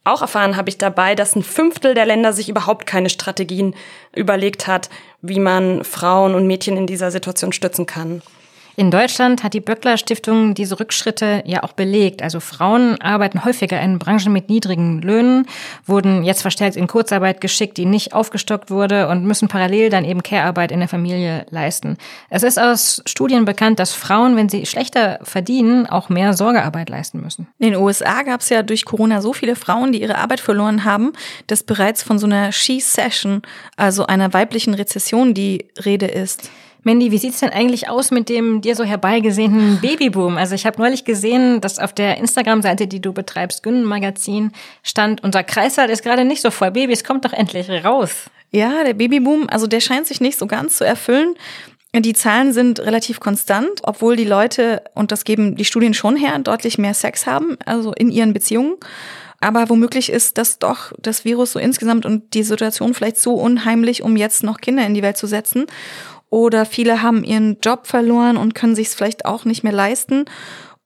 [0.05, 3.75] Auch erfahren habe ich dabei, dass ein Fünftel der Länder sich überhaupt keine Strategien
[4.15, 4.89] überlegt hat,
[5.21, 8.21] wie man Frauen und Mädchen in dieser Situation stützen kann.
[8.77, 12.21] In Deutschland hat die Böckler Stiftung diese Rückschritte ja auch belegt.
[12.21, 15.47] Also Frauen arbeiten häufiger in Branchen mit niedrigen Löhnen,
[15.85, 20.23] wurden jetzt verstärkt in Kurzarbeit geschickt, die nicht aufgestockt wurde und müssen parallel dann eben
[20.23, 21.97] Care-Arbeit in der Familie leisten.
[22.29, 27.21] Es ist aus Studien bekannt, dass Frauen, wenn sie schlechter verdienen, auch mehr Sorgearbeit leisten
[27.21, 27.47] müssen.
[27.59, 30.83] In den USA gab es ja durch Corona so viele Frauen, die ihre Arbeit verloren
[30.83, 31.13] haben,
[31.47, 33.41] dass bereits von so einer She-Session,
[33.77, 36.49] also einer weiblichen Rezession, die Rede ist.
[36.85, 40.37] Mandy, wie sieht's denn eigentlich aus mit dem dir so herbeigesehnten Babyboom?
[40.37, 44.51] Also ich habe neulich gesehen, dass auf der Instagram-Seite, die du betreibst, Günnen Magazin,
[44.83, 46.69] stand, unser Kreißsaal ist gerade nicht so voll.
[46.69, 48.29] Babys, kommt doch endlich raus.
[48.51, 51.33] Ja, der Babyboom, also der scheint sich nicht so ganz zu erfüllen.
[51.95, 56.37] Die Zahlen sind relativ konstant, obwohl die Leute, und das geben die Studien schon her,
[56.37, 58.75] deutlich mehr Sex haben, also in ihren Beziehungen.
[59.41, 64.03] Aber womöglich ist das doch das Virus so insgesamt und die Situation vielleicht so unheimlich,
[64.03, 65.65] um jetzt noch Kinder in die Welt zu setzen
[66.35, 70.25] oder viele haben ihren Job verloren und können sich es vielleicht auch nicht mehr leisten.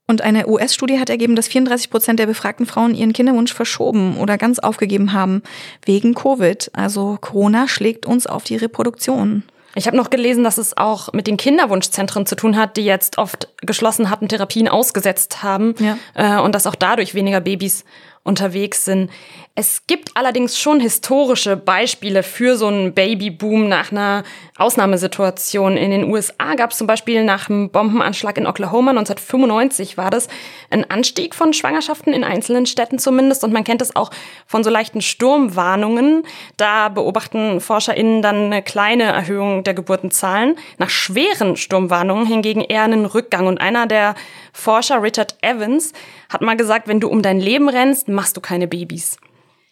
[0.06, 4.38] Und eine US-Studie hat ergeben, dass 34 Prozent der befragten Frauen ihren Kinderwunsch verschoben oder
[4.38, 5.42] ganz aufgegeben haben
[5.86, 6.70] wegen Covid.
[6.74, 9.42] Also Corona schlägt uns auf die Reproduktion.
[9.74, 13.18] Ich habe noch gelesen, dass es auch mit den Kinderwunschzentren zu tun hat, die jetzt
[13.18, 15.98] oft geschlossen hatten, Therapien ausgesetzt haben ja.
[16.14, 17.86] äh, und dass auch dadurch weniger Babys
[18.24, 19.10] unterwegs sind.
[19.56, 24.24] Es gibt allerdings schon historische Beispiele für so einen Babyboom nach einer
[24.58, 25.76] Ausnahmesituation.
[25.76, 30.30] In den USA gab es zum Beispiel nach dem Bombenanschlag in Oklahoma 1995 war das
[30.70, 33.44] ein Anstieg von Schwangerschaften in einzelnen Städten zumindest.
[33.44, 34.12] Und man kennt es auch
[34.46, 36.24] von so leichten Sturmwarnungen.
[36.56, 40.56] Da beobachten ForscherInnen dann eine kleine Erhöhung der Geburtenzahlen.
[40.78, 43.48] Nach schweren Sturmwarnungen hingegen eher einen Rückgang.
[43.48, 44.16] Und einer der
[44.54, 45.94] Forscher, Richard Evans,
[46.30, 49.18] hat mal gesagt, wenn du um dein Leben rennst, machst du keine Babys.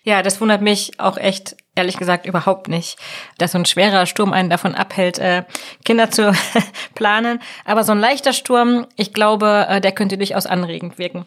[0.03, 2.97] Ja, das wundert mich auch echt, ehrlich gesagt, überhaupt nicht,
[3.37, 5.43] dass so ein schwerer Sturm einen davon abhält, äh,
[5.83, 6.31] Kinder zu
[6.95, 7.41] planen.
[7.65, 11.25] Aber so ein leichter Sturm, ich glaube, äh, der könnte durchaus anregend wirken.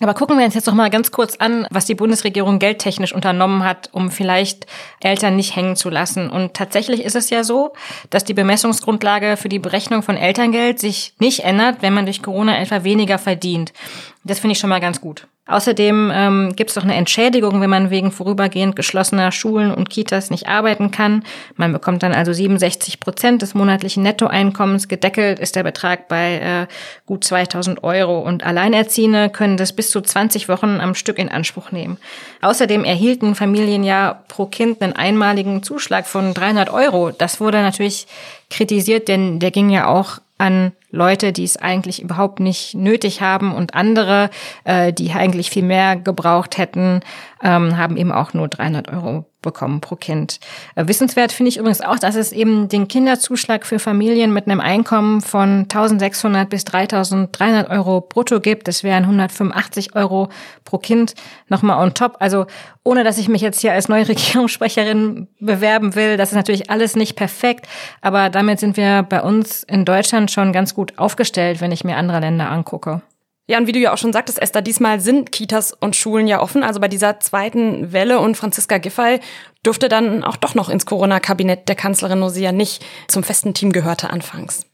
[0.00, 3.64] Aber gucken wir uns jetzt noch mal ganz kurz an, was die Bundesregierung geldtechnisch unternommen
[3.64, 4.66] hat, um vielleicht
[5.00, 6.28] Eltern nicht hängen zu lassen.
[6.28, 7.72] Und tatsächlich ist es ja so,
[8.10, 12.58] dass die Bemessungsgrundlage für die Berechnung von Elterngeld sich nicht ändert, wenn man durch Corona
[12.58, 13.72] etwa weniger verdient.
[14.24, 15.26] Das finde ich schon mal ganz gut.
[15.44, 20.30] Außerdem ähm, gibt es doch eine Entschädigung, wenn man wegen vorübergehend geschlossener Schulen und Kitas
[20.30, 21.24] nicht arbeiten kann.
[21.56, 24.86] Man bekommt dann also 67 Prozent des monatlichen Nettoeinkommens.
[24.86, 26.34] Gedeckelt ist der Betrag bei
[26.68, 26.72] äh,
[27.06, 28.20] gut 2000 Euro.
[28.20, 31.98] Und Alleinerziehende können das bis zu 20 Wochen am Stück in Anspruch nehmen.
[32.40, 37.10] Außerdem erhielten Familien ja pro Kind einen einmaligen Zuschlag von 300 Euro.
[37.10, 38.06] Das wurde natürlich
[38.48, 43.54] kritisiert, denn der ging ja auch an Leute, die es eigentlich überhaupt nicht nötig haben
[43.54, 44.28] und andere,
[44.64, 47.00] äh, die eigentlich viel mehr gebraucht hätten,
[47.42, 50.38] ähm, haben eben auch nur 300 Euro bekommen pro Kind.
[50.76, 54.60] Äh, wissenswert finde ich übrigens auch, dass es eben den Kinderzuschlag für Familien mit einem
[54.60, 58.68] Einkommen von 1600 bis 3300 Euro brutto gibt.
[58.68, 60.28] Das wären 185 Euro
[60.64, 61.14] pro Kind
[61.48, 62.16] nochmal on top.
[62.20, 62.46] Also
[62.84, 66.96] ohne, dass ich mich jetzt hier als neue Regierungssprecherin bewerben will, das ist natürlich alles
[66.96, 67.66] nicht perfekt,
[68.00, 71.96] aber damit sind wir bei uns in Deutschland schon ganz gut aufgestellt, wenn ich mir
[71.96, 73.02] andere Länder angucke.
[73.52, 76.40] Ja, und wie du ja auch schon sagtest, Esther, diesmal sind Kitas und Schulen ja
[76.40, 76.62] offen.
[76.62, 79.20] Also bei dieser zweiten Welle und Franziska Giffey
[79.62, 84.08] durfte dann auch doch noch ins Corona-Kabinett der Kanzlerin Nosia nicht zum festen Team gehörte
[84.08, 84.64] anfangs.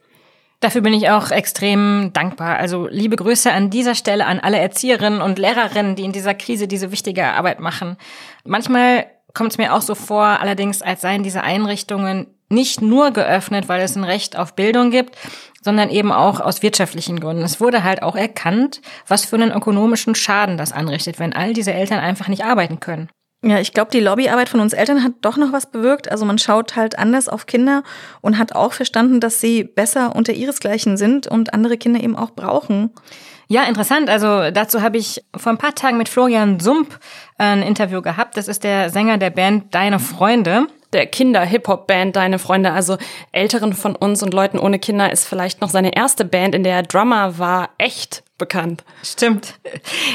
[0.60, 2.56] Dafür bin ich auch extrem dankbar.
[2.58, 6.68] Also liebe Grüße an dieser Stelle an alle Erzieherinnen und Lehrerinnen, die in dieser Krise
[6.68, 7.96] diese wichtige Arbeit machen.
[8.44, 13.68] Manchmal kommt es mir auch so vor, allerdings als seien diese Einrichtungen nicht nur geöffnet,
[13.68, 15.16] weil es ein Recht auf Bildung gibt,
[15.62, 17.42] sondern eben auch aus wirtschaftlichen Gründen.
[17.42, 21.72] Es wurde halt auch erkannt, was für einen ökonomischen Schaden das anrichtet, wenn all diese
[21.72, 23.08] Eltern einfach nicht arbeiten können.
[23.42, 26.10] Ja, ich glaube, die Lobbyarbeit von uns Eltern hat doch noch was bewirkt.
[26.10, 27.84] Also man schaut halt anders auf Kinder
[28.20, 32.30] und hat auch verstanden, dass sie besser unter ihresgleichen sind und andere Kinder eben auch
[32.30, 32.90] brauchen.
[33.46, 34.10] Ja, interessant.
[34.10, 36.98] Also dazu habe ich vor ein paar Tagen mit Florian Sump
[37.38, 38.36] ein Interview gehabt.
[38.36, 42.96] Das ist der Sänger der Band Deine Freunde der Kinder-Hip-Hop-Band Deine Freunde, also
[43.32, 46.76] Älteren von uns und Leuten ohne Kinder, ist vielleicht noch seine erste Band, in der
[46.76, 48.84] er Drummer war, echt bekannt.
[49.02, 49.54] Stimmt.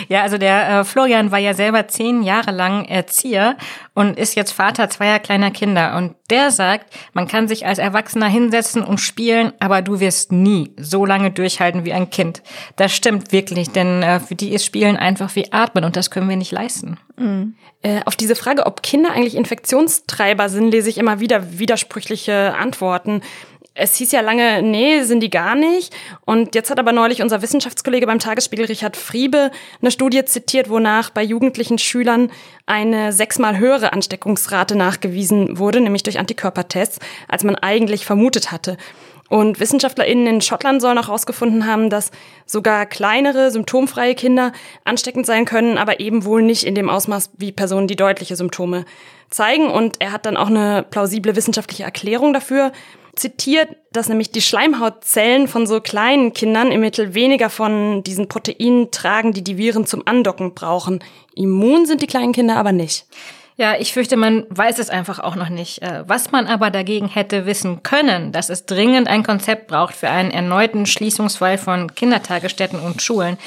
[0.07, 3.57] Ja, also der äh, Florian war ja selber zehn Jahre lang Erzieher
[3.93, 5.95] und ist jetzt Vater zweier kleiner Kinder.
[5.97, 10.73] Und der sagt, man kann sich als Erwachsener hinsetzen und spielen, aber du wirst nie
[10.77, 12.41] so lange durchhalten wie ein Kind.
[12.77, 16.29] Das stimmt wirklich, denn äh, für die ist Spielen einfach wie Atmen und das können
[16.29, 16.97] wir nicht leisten.
[17.17, 17.55] Mhm.
[17.83, 23.21] Äh, auf diese Frage, ob Kinder eigentlich Infektionstreiber sind, lese ich immer wieder widersprüchliche Antworten
[23.75, 25.93] es hieß ja lange, nee, sind die gar nicht.
[26.25, 29.49] Und jetzt hat aber neulich unser Wissenschaftskollege beim Tagesspiegel Richard Friebe
[29.81, 32.31] eine Studie zitiert, wonach bei jugendlichen Schülern
[32.67, 38.77] eine sechsmal höhere Ansteckungsrate nachgewiesen wurde, nämlich durch Antikörpertests, als man eigentlich vermutet hatte.
[39.27, 42.11] Und WissenschaftlerInnen in Schottland sollen auch herausgefunden haben, dass
[42.45, 44.51] sogar kleinere, symptomfreie Kinder
[44.83, 48.85] ansteckend sein können, aber eben wohl nicht in dem Ausmaß wie Personen, die deutliche Symptome
[49.31, 49.71] zeigen.
[49.71, 52.71] Und er hat dann auch eine plausible wissenschaftliche Erklärung dafür
[53.15, 58.91] zitiert, dass nämlich die Schleimhautzellen von so kleinen Kindern im Mittel weniger von diesen Proteinen
[58.91, 61.03] tragen, die die Viren zum Andocken brauchen.
[61.35, 63.05] Immun sind die kleinen Kinder aber nicht.
[63.55, 65.81] Ja, ich fürchte, man weiß es einfach auch noch nicht.
[65.83, 70.09] Äh, was man aber dagegen hätte wissen können, dass es dringend ein Konzept braucht für
[70.09, 73.37] einen erneuten Schließungsfall von Kindertagesstätten und Schulen.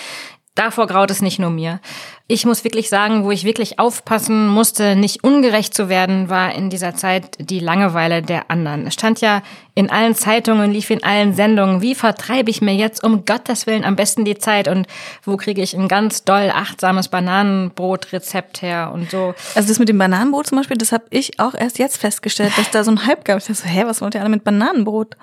[0.54, 1.80] Davor graut es nicht nur mir.
[2.28, 6.70] Ich muss wirklich sagen, wo ich wirklich aufpassen musste, nicht ungerecht zu werden, war in
[6.70, 8.88] dieser Zeit die Langeweile der anderen.
[8.88, 9.42] Es stand ja
[9.76, 13.84] in allen Zeitungen, lief in allen Sendungen, wie vertreibe ich mir jetzt um Gottes Willen
[13.84, 14.88] am besten die Zeit und
[15.22, 19.34] wo kriege ich ein ganz doll achtsames Bananenbrotrezept her und so.
[19.54, 22.70] Also das mit dem Bananenbrot zum Beispiel, das habe ich auch erst jetzt festgestellt, dass
[22.70, 23.38] da so ein Hype gab.
[23.38, 25.14] Ich dachte so, hä, was wollt ihr alle mit Bananenbrot?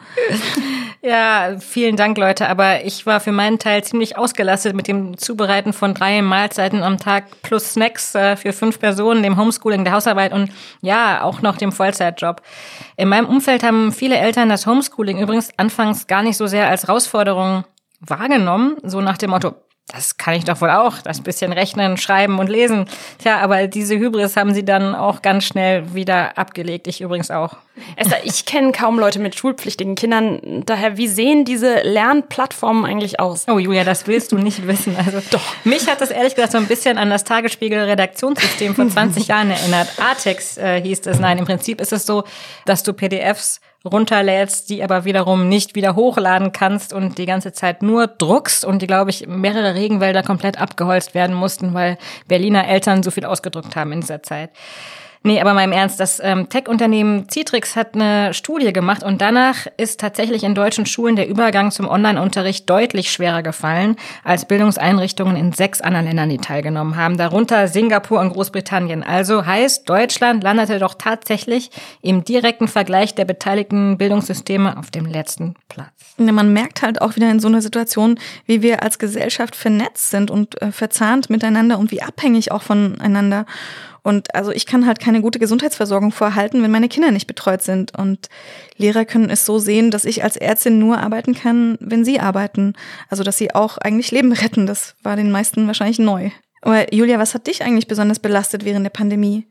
[1.01, 5.73] ja, vielen Dank, Leute, aber ich war für meinen Teil ziemlich ausgelastet mit dem Zubereiten
[5.73, 9.93] von drei Mahlzeiten am am Tag plus Snacks äh, für fünf Personen, dem Homeschooling, der
[9.93, 10.51] Hausarbeit und
[10.81, 12.41] ja, auch noch dem Vollzeitjob.
[12.97, 16.83] In meinem Umfeld haben viele Eltern das Homeschooling übrigens anfangs gar nicht so sehr als
[16.83, 17.65] Herausforderung
[17.99, 19.55] wahrgenommen, so nach dem Motto,
[19.87, 22.85] das kann ich doch wohl auch, das bisschen rechnen, schreiben und lesen.
[23.19, 26.87] Tja, aber diese Hybris haben sie dann auch ganz schnell wieder abgelegt.
[26.87, 27.57] Ich übrigens auch.
[27.95, 30.63] Esther, ich kenne kaum Leute mit schulpflichtigen Kindern.
[30.65, 33.45] Daher, wie sehen diese Lernplattformen eigentlich aus?
[33.47, 34.95] Oh, Julia, das willst du nicht wissen.
[34.95, 35.43] Also, doch.
[35.63, 39.89] Mich hat das ehrlich gesagt so ein bisschen an das Tagesspiegel-Redaktionssystem von 20 Jahren erinnert.
[39.99, 41.19] Artex äh, hieß es.
[41.19, 42.23] Nein, im Prinzip ist es so,
[42.65, 47.81] dass du PDFs runterlädst, die aber wiederum nicht wieder hochladen kannst und die ganze Zeit
[47.81, 53.03] nur druckst und die, glaube ich, mehrere Regenwälder komplett abgeholzt werden mussten, weil Berliner Eltern
[53.03, 54.51] so viel ausgedruckt haben in dieser Zeit.
[55.25, 59.67] Nee, aber mal im Ernst, das ähm, Tech-Unternehmen Citrix hat eine Studie gemacht und danach
[59.77, 65.53] ist tatsächlich in deutschen Schulen der Übergang zum Online-Unterricht deutlich schwerer gefallen als Bildungseinrichtungen in
[65.53, 69.01] sechs anderen Ländern, die teilgenommen haben, darunter Singapur und Großbritannien.
[69.01, 75.55] Also heißt, Deutschland landete doch tatsächlich im direkten Vergleich der beteiligten Bildungssysteme auf dem letzten
[75.69, 75.87] Platz.
[76.17, 80.11] Ja, man merkt halt auch wieder in so einer Situation, wie wir als Gesellschaft vernetzt
[80.11, 83.45] sind und äh, verzahnt miteinander und wie abhängig auch voneinander.
[84.03, 87.97] Und also ich kann halt keine gute Gesundheitsversorgung vorhalten, wenn meine Kinder nicht betreut sind.
[87.97, 88.29] Und
[88.77, 92.73] Lehrer können es so sehen, dass ich als Ärztin nur arbeiten kann, wenn sie arbeiten.
[93.09, 94.67] Also dass sie auch eigentlich Leben retten.
[94.67, 96.31] Das war den meisten wahrscheinlich neu.
[96.61, 99.47] Aber Julia, was hat dich eigentlich besonders belastet während der Pandemie?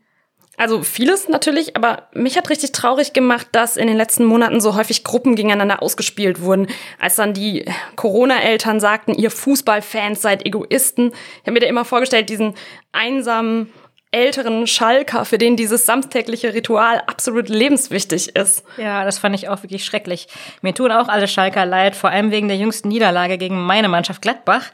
[0.55, 4.75] Also vieles natürlich, aber mich hat richtig traurig gemacht, dass in den letzten Monaten so
[4.75, 6.67] häufig Gruppen gegeneinander ausgespielt wurden.
[6.99, 11.07] Als dann die Corona-Eltern sagten, ihr Fußballfans seid Egoisten.
[11.07, 12.53] Ich habe mir da immer vorgestellt, diesen
[12.91, 13.73] einsamen
[14.13, 18.63] älteren Schalker, für den dieses samstägliche Ritual absolut lebenswichtig ist.
[18.77, 20.27] Ja, das fand ich auch wirklich schrecklich.
[20.61, 24.21] Mir tun auch alle Schalker leid, vor allem wegen der jüngsten Niederlage gegen meine Mannschaft
[24.21, 24.65] Gladbach.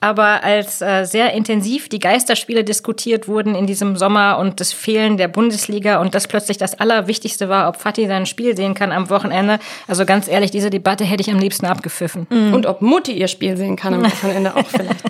[0.00, 5.16] Aber als äh, sehr intensiv die Geisterspiele diskutiert wurden in diesem Sommer und das Fehlen
[5.16, 9.10] der Bundesliga und das plötzlich das Allerwichtigste war, ob Fatih sein Spiel sehen kann am
[9.10, 9.60] Wochenende.
[9.86, 12.26] Also ganz ehrlich, diese Debatte hätte ich am liebsten abgepfiffen.
[12.30, 12.52] Mhm.
[12.52, 15.04] Und ob Mutti ihr Spiel sehen kann am Wochenende auch vielleicht.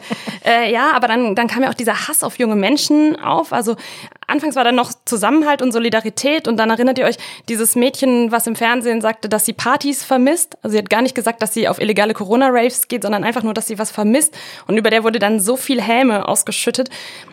[0.45, 3.53] äh, ja, aber dann, dann kam ja auch dieser Hass auf junge Menschen auf.
[3.55, 3.78] Also
[4.27, 7.17] anfangs war da noch Zusammenhalt und Solidarität und dann erinnert ihr euch,
[7.49, 10.57] dieses Mädchen, was im Fernsehen sagte, dass sie Partys vermisst.
[10.63, 13.55] Also sie hat gar nicht gesagt, dass sie auf illegale Corona-Raves geht, sondern einfach nur,
[13.55, 14.37] dass sie was vermisst.
[14.67, 16.91] Und über der wurde dann so viel Häme ausgeschüttet.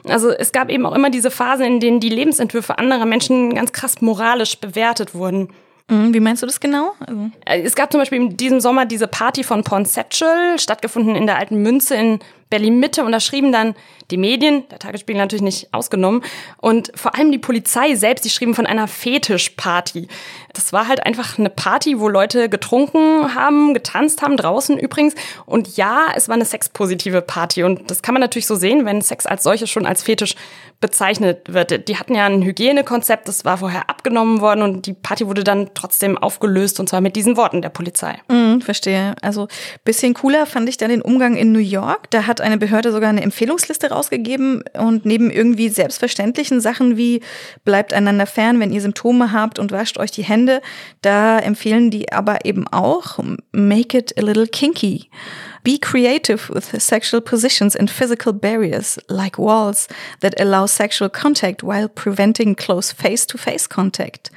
[0.08, 3.72] Also es gab eben auch immer diese Phasen, in denen die Lebensentwürfe anderer Menschen ganz
[3.74, 5.50] krass moralisch bewertet wurden.
[5.88, 6.94] Mhm, wie meinst du das genau?
[7.00, 11.28] Also äh, es gab zum Beispiel in diesem Sommer diese Party von Pornceptual, stattgefunden in
[11.28, 12.20] der alten Münze in
[12.56, 13.76] Berlin Mitte und da schrieben dann
[14.12, 16.22] die Medien, der Tagesspiegel natürlich nicht ausgenommen,
[16.62, 20.08] und vor allem die Polizei selbst, die schrieben von einer Fetischparty.
[20.54, 25.16] Das war halt einfach eine Party, wo Leute getrunken haben, getanzt haben, draußen übrigens.
[25.46, 27.64] Und ja, es war eine sexpositive Party.
[27.64, 30.36] Und das kann man natürlich so sehen, wenn Sex als solches schon als Fetisch
[30.80, 31.88] bezeichnet wird.
[31.88, 35.70] Die hatten ja ein Hygienekonzept, das war vorher abgenommen worden und die Party wurde dann
[35.74, 38.20] trotzdem aufgelöst und zwar mit diesen Worten der Polizei.
[38.28, 39.16] Mm, verstehe.
[39.22, 39.48] Also
[39.84, 42.12] bisschen cooler fand ich dann den Umgang in New York.
[42.12, 47.22] Da hat eine Behörde sogar eine Empfehlungsliste rausgegeben und neben irgendwie selbstverständlichen Sachen wie
[47.64, 50.62] bleibt einander fern, wenn ihr Symptome habt und wascht euch die Hände,
[51.02, 53.20] da empfehlen die aber eben auch
[53.52, 55.10] make it a little kinky.
[55.64, 59.88] Be creative with sexual positions and physical barriers, like walls
[60.20, 64.30] that allow sexual contact while preventing close face-to-face -face contact.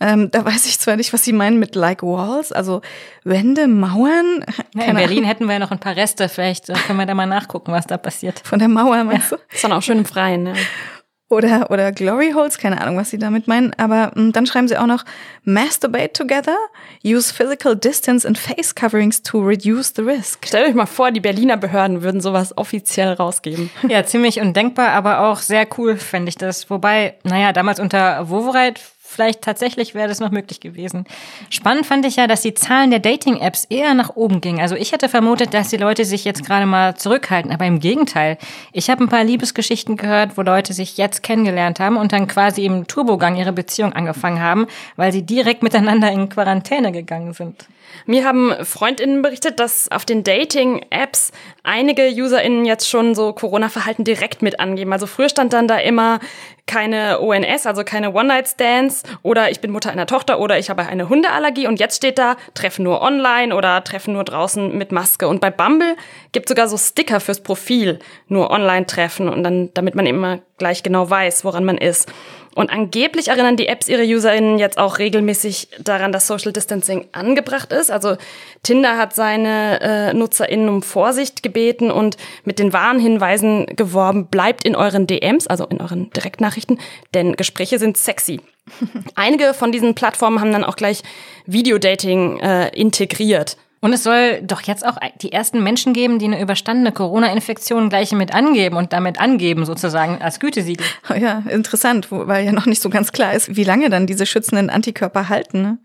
[0.00, 2.82] Ähm, da weiß ich zwar nicht, was Sie meinen mit like walls, also
[3.22, 4.44] Wände, Mauern.
[4.74, 5.28] Ja, in Berlin Ahnung.
[5.28, 7.96] hätten wir ja noch ein paar Reste, vielleicht können wir da mal nachgucken, was da
[7.96, 8.40] passiert.
[8.44, 9.36] Von der Mauer, meinst ja.
[9.36, 9.42] du?
[9.54, 10.54] Ist dann auch schön im Freien, ja
[11.34, 13.72] oder, oder Glory Holes, keine Ahnung, was sie damit meinen.
[13.76, 15.04] Aber m, hm, dann schreiben sie auch noch
[15.42, 16.56] Masturbate together,
[17.04, 20.46] use physical distance and face coverings to reduce the risk.
[20.46, 23.70] Stellt euch mal vor, die Berliner Behörden würden sowas offiziell rausgeben.
[23.88, 26.70] Ja, ziemlich undenkbar, aber auch sehr cool fände ich das.
[26.70, 28.80] Wobei, naja, damals unter Wovoreit
[29.14, 31.04] vielleicht tatsächlich wäre das noch möglich gewesen.
[31.50, 34.60] Spannend fand ich ja, dass die Zahlen der Dating-Apps eher nach oben gingen.
[34.60, 38.38] Also ich hätte vermutet, dass die Leute sich jetzt gerade mal zurückhalten, aber im Gegenteil.
[38.72, 42.64] Ich habe ein paar Liebesgeschichten gehört, wo Leute sich jetzt kennengelernt haben und dann quasi
[42.64, 47.66] im Turbogang ihre Beziehung angefangen haben, weil sie direkt miteinander in Quarantäne gegangen sind.
[48.06, 51.32] Mir haben Freundinnen berichtet, dass auf den Dating-Apps
[51.62, 54.92] einige UserInnen jetzt schon so Corona-Verhalten direkt mit angeben.
[54.92, 56.20] Also früher stand dann da immer
[56.66, 61.08] keine ONS, also keine One-Night-Stands oder ich bin Mutter einer Tochter oder ich habe eine
[61.08, 65.28] Hundeallergie und jetzt steht da Treffen nur online oder Treffen nur draußen mit Maske.
[65.28, 65.96] Und bei Bumble
[66.32, 70.82] gibt sogar so Sticker fürs Profil, nur online treffen und dann, damit man immer gleich
[70.82, 72.10] genau weiß, woran man ist.
[72.54, 77.72] Und angeblich erinnern die Apps ihre UserInnen jetzt auch regelmäßig daran, dass Social Distancing angebracht
[77.72, 77.90] ist.
[77.90, 78.16] Also
[78.62, 84.76] Tinder hat seine äh, NutzerInnen um Vorsicht gebeten und mit den Warnhinweisen geworben, bleibt in
[84.76, 86.78] euren DMs, also in euren Direktnachrichten,
[87.12, 88.40] denn Gespräche sind sexy.
[89.14, 91.02] Einige von diesen Plattformen haben dann auch gleich
[91.46, 93.56] Videodating äh, integriert.
[93.84, 98.12] Und es soll doch jetzt auch die ersten Menschen geben, die eine überstandene Corona-Infektion gleich
[98.12, 100.86] mit angeben und damit angeben, sozusagen als Gütesiegel.
[101.10, 104.24] Oh ja, interessant, weil ja noch nicht so ganz klar ist, wie lange dann diese
[104.24, 105.60] schützenden Antikörper halten.
[105.60, 105.78] Ne?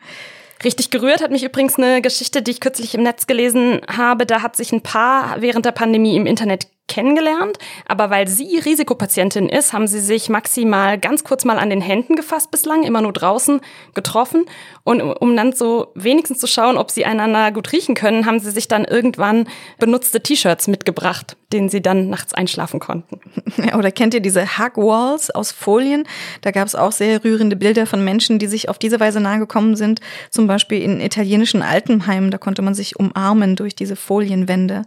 [0.63, 4.25] Richtig gerührt hat mich übrigens eine Geschichte, die ich kürzlich im Netz gelesen habe.
[4.25, 9.47] Da hat sich ein Paar während der Pandemie im Internet kennengelernt, aber weil sie Risikopatientin
[9.47, 13.13] ist, haben sie sich maximal ganz kurz mal an den Händen gefasst bislang, immer nur
[13.13, 13.61] draußen
[13.93, 14.45] getroffen.
[14.83, 18.51] Und um dann so wenigstens zu schauen, ob sie einander gut riechen können, haben sie
[18.51, 23.19] sich dann irgendwann benutzte T-Shirts mitgebracht, denen sie dann nachts einschlafen konnten.
[23.57, 26.03] Ja, oder kennt ihr diese Hug Walls aus Folien?
[26.41, 29.75] Da gab es auch sehr rührende Bilder von Menschen, die sich auf diese Weise nahegekommen
[29.75, 34.83] sind, zum Beispiel in italienischen Altenheimen, da konnte man sich umarmen durch diese Folienwände.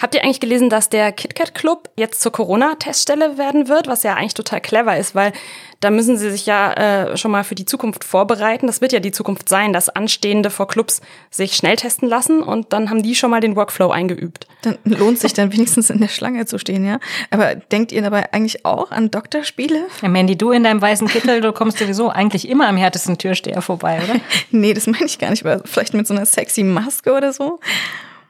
[0.00, 4.14] Habt ihr eigentlich gelesen, dass der KitKat Club jetzt zur Corona-Teststelle werden wird, was ja
[4.14, 5.32] eigentlich total clever ist, weil
[5.80, 8.66] da müssen sie sich ja äh, schon mal für die Zukunft vorbereiten.
[8.66, 11.00] Das wird ja die Zukunft sein, dass Anstehende vor Clubs
[11.30, 14.46] sich schnell testen lassen und dann haben die schon mal den Workflow eingeübt.
[14.62, 16.98] Dann lohnt sich dann wenigstens in der Schlange zu stehen, ja.
[17.30, 19.86] Aber denkt ihr dabei eigentlich auch an Doktorspiele?
[20.02, 23.60] Ja, Mandy, du in deinem weißen Kittel, du kommst sowieso eigentlich immer am härtesten Türsteher
[23.60, 24.20] vorbei, oder?
[24.50, 27.60] nee, das meine ich gar nicht, aber vielleicht mit so einer sexy Maske oder so.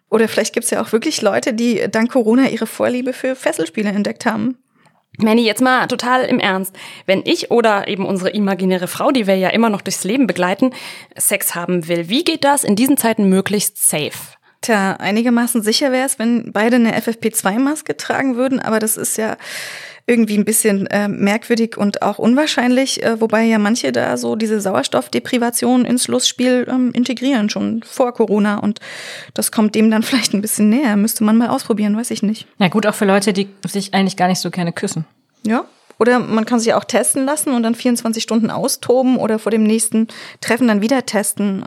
[0.09, 4.25] Oder vielleicht gibt's ja auch wirklich Leute, die dank Corona ihre Vorliebe für Fesselspiele entdeckt
[4.25, 4.57] haben.
[5.19, 6.75] Manny, jetzt mal total im Ernst.
[7.07, 10.73] Wenn ich oder eben unsere imaginäre Frau, die wir ja immer noch durchs Leben begleiten,
[11.17, 14.37] Sex haben will, wie geht das in diesen Zeiten möglichst safe?
[14.63, 19.37] Tja, einigermaßen sicher wäre es, wenn beide eine FFP2-Maske tragen würden, aber das ist ja
[20.07, 24.61] irgendwie ein bisschen äh, merkwürdig und auch unwahrscheinlich, äh, wobei ja manche da so diese
[24.61, 28.59] Sauerstoffdeprivation ins Lustspiel ähm, integrieren, schon vor Corona.
[28.59, 28.79] Und
[29.35, 30.97] das kommt dem dann vielleicht ein bisschen näher.
[30.97, 32.47] Müsste man mal ausprobieren, weiß ich nicht.
[32.59, 35.05] Ja, gut, auch für Leute, die sich eigentlich gar nicht so gerne küssen.
[35.43, 35.65] Ja,
[35.99, 39.63] oder man kann sich auch testen lassen und dann 24 Stunden austoben oder vor dem
[39.63, 40.09] nächsten
[40.41, 41.65] Treffen dann wieder testen.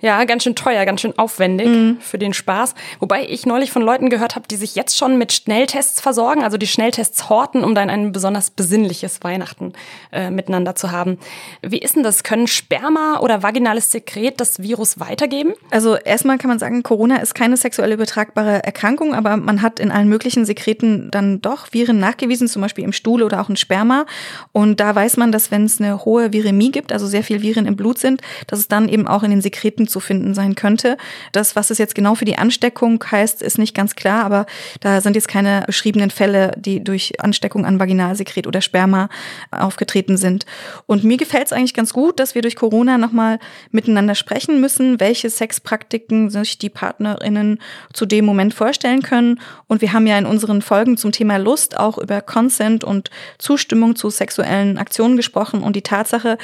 [0.00, 1.98] Ja, ganz schön teuer, ganz schön aufwendig mhm.
[2.00, 2.74] für den Spaß.
[3.00, 6.58] Wobei ich neulich von Leuten gehört habe, die sich jetzt schon mit Schnelltests versorgen, also
[6.58, 9.72] die Schnelltests horten, um dann ein besonders besinnliches Weihnachten
[10.12, 11.18] äh, miteinander zu haben.
[11.62, 12.22] Wie ist denn das?
[12.22, 15.52] Können Sperma oder vaginales Sekret das Virus weitergeben?
[15.70, 19.90] Also erstmal kann man sagen, Corona ist keine sexuell übertragbare Erkrankung, aber man hat in
[19.90, 24.06] allen möglichen Sekreten dann doch Viren nachgewiesen, zum Beispiel im Stuhl oder auch im Sperma.
[24.52, 27.66] Und da weiß man, dass wenn es eine hohe Viremie gibt, also sehr viel Viren
[27.66, 30.54] im Blut sind, dass es dann eben auch in den Sekreten Aktivitäten zu finden sein
[30.54, 30.96] könnte.
[31.32, 34.46] Das, was es jetzt genau für die Ansteckung heißt, ist nicht ganz klar, aber
[34.80, 39.08] da sind jetzt keine beschriebenen Fälle, die durch Ansteckung an Vaginalsekret oder Sperma
[39.50, 40.44] aufgetreten sind.
[40.86, 43.38] Und mir gefällt es eigentlich ganz gut, dass wir durch Corona nochmal
[43.70, 47.58] miteinander sprechen müssen, welche Sexpraktiken sich die PartnerInnen
[47.92, 49.40] zu dem Moment vorstellen können.
[49.68, 53.96] Und wir haben ja in unseren Folgen zum Thema Lust auch über Consent und Zustimmung
[53.96, 56.38] zu sexuellen Aktionen gesprochen und die Tatsache,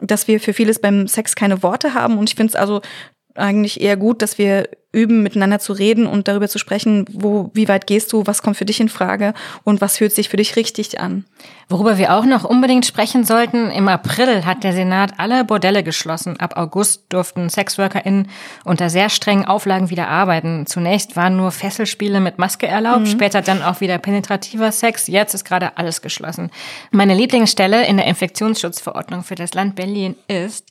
[0.00, 2.18] dass wir für vieles beim Sex keine Worte haben.
[2.18, 2.82] Und ich finde es also
[3.34, 7.68] eigentlich eher gut, dass wir üben, miteinander zu reden und darüber zu sprechen, wo, wie
[7.68, 10.56] weit gehst du, was kommt für dich in Frage und was fühlt sich für dich
[10.56, 11.24] richtig an.
[11.68, 16.38] Worüber wir auch noch unbedingt sprechen sollten, im April hat der Senat alle Bordelle geschlossen.
[16.38, 18.28] Ab August durften SexworkerInnen
[18.64, 20.66] unter sehr strengen Auflagen wieder arbeiten.
[20.66, 23.06] Zunächst waren nur Fesselspiele mit Maske erlaubt, mhm.
[23.06, 25.08] später dann auch wieder penetrativer Sex.
[25.08, 26.50] Jetzt ist gerade alles geschlossen.
[26.92, 30.70] Meine Lieblingsstelle in der Infektionsschutzverordnung für das Land Berlin ist,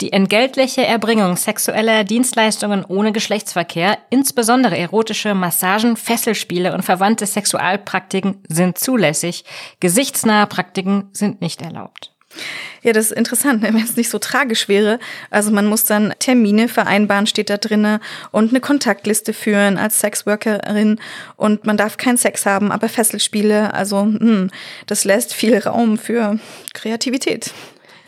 [0.00, 8.78] die entgeltliche Erbringung sexueller Dienstleistungen ohne Geschlechtsverkehr, insbesondere erotische Massagen, Fesselspiele und verwandte Sexualpraktiken sind
[8.78, 9.44] zulässig.
[9.80, 12.12] Gesichtsnahe Praktiken sind nicht erlaubt.
[12.82, 13.74] Ja, das ist interessant, ne?
[13.74, 15.00] wenn es nicht so tragisch wäre.
[15.30, 21.00] Also man muss dann Termine vereinbaren, steht da drinne und eine Kontaktliste führen als Sexworkerin
[21.36, 24.50] und man darf keinen Sex haben, aber Fesselspiele, also hm,
[24.86, 26.38] das lässt viel Raum für
[26.74, 27.52] Kreativität.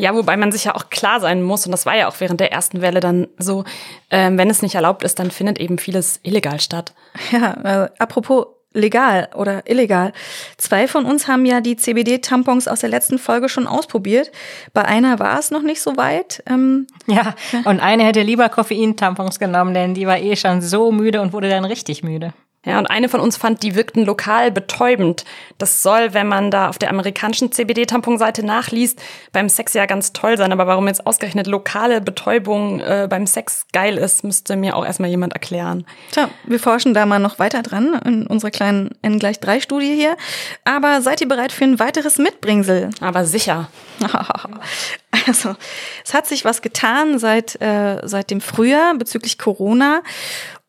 [0.00, 2.40] Ja, wobei man sich ja auch klar sein muss, und das war ja auch während
[2.40, 3.64] der ersten Welle dann so,
[4.10, 6.94] ähm, wenn es nicht erlaubt ist, dann findet eben vieles illegal statt.
[7.32, 10.12] Ja, äh, apropos legal oder illegal.
[10.56, 14.32] Zwei von uns haben ja die CBD-Tampons aus der letzten Folge schon ausprobiert.
[14.72, 16.42] Bei einer war es noch nicht so weit.
[16.46, 17.34] Ähm, ja,
[17.64, 21.50] und eine hätte lieber Koffein-Tampons genommen, denn die war eh schon so müde und wurde
[21.50, 22.32] dann richtig müde.
[22.66, 25.24] Ja, und eine von uns fand, die wirkten lokal betäubend.
[25.56, 29.00] Das soll, wenn man da auf der amerikanischen CBD-Tamponseite nachliest,
[29.32, 30.52] beim Sex ja ganz toll sein.
[30.52, 35.08] Aber warum jetzt ausgerechnet lokale Betäubung äh, beim Sex geil ist, müsste mir auch erstmal
[35.08, 35.86] jemand erklären.
[36.10, 39.94] Tja, wir forschen da mal noch weiter dran in unserer kleinen N gleich 3 Studie
[39.94, 40.18] hier.
[40.64, 42.90] Aber seid ihr bereit für ein weiteres Mitbringsel?
[43.00, 43.70] Aber sicher.
[45.26, 45.54] Also,
[46.04, 50.02] es hat sich was getan seit, äh, seit dem Frühjahr bezüglich Corona.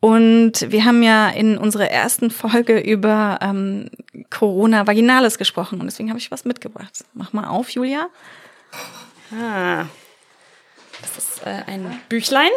[0.02, 3.92] Und wir haben ja in unserer ersten Folge über ähm,
[4.32, 7.06] Corona Vaginales gesprochen und deswegen habe ich was mitgebracht.
[7.14, 8.10] Mach mal auf, Julia.
[9.32, 9.86] Ah,
[11.02, 12.50] das ist äh, ein Büchlein.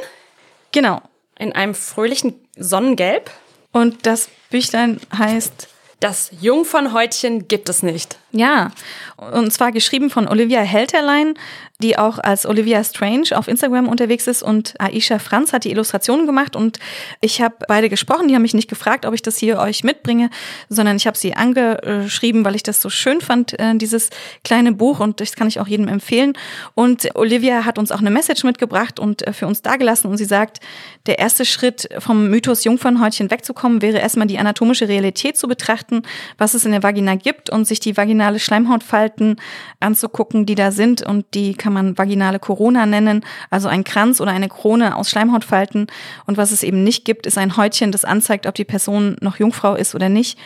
[0.73, 1.03] Genau.
[1.39, 3.31] In einem fröhlichen Sonnengelb.
[3.73, 5.69] Und das Büchlein heißt
[6.05, 8.19] Das Jungfernhäutchen gibt es nicht.
[8.31, 8.73] Ja,
[9.17, 11.33] und zwar geschrieben von Olivia Helterlein,
[11.81, 14.43] die auch als Olivia Strange auf Instagram unterwegs ist.
[14.43, 16.57] Und Aisha Franz hat die Illustrationen gemacht.
[16.57, 16.79] Und
[17.21, 20.31] ich habe beide gesprochen, die haben mich nicht gefragt, ob ich das hier euch mitbringe,
[20.69, 24.11] sondern ich habe sie angeschrieben, weil ich das so schön fand, äh, dieses
[24.43, 25.01] kleine Buch.
[25.01, 26.35] Und das kann ich auch jedem empfehlen.
[26.75, 30.11] Und Olivia hat uns auch eine Message mitgebracht und äh, für uns dagelassen.
[30.11, 30.61] Und sie sagt,
[31.07, 35.94] der erste Schritt vom Mythos Jungfernhäutchen wegzukommen wäre erstmal die anatomische Realität zu betrachten,
[36.39, 39.37] was es in der Vagina gibt und sich die Vagina vaginale Schleimhautfalten
[39.81, 44.31] anzugucken, die da sind und die kann man vaginale Corona nennen, also ein Kranz oder
[44.31, 45.89] eine Krone aus Schleimhautfalten.
[46.27, 49.39] Und was es eben nicht gibt, ist ein Häutchen, das anzeigt, ob die Person noch
[49.39, 50.39] Jungfrau ist oder nicht.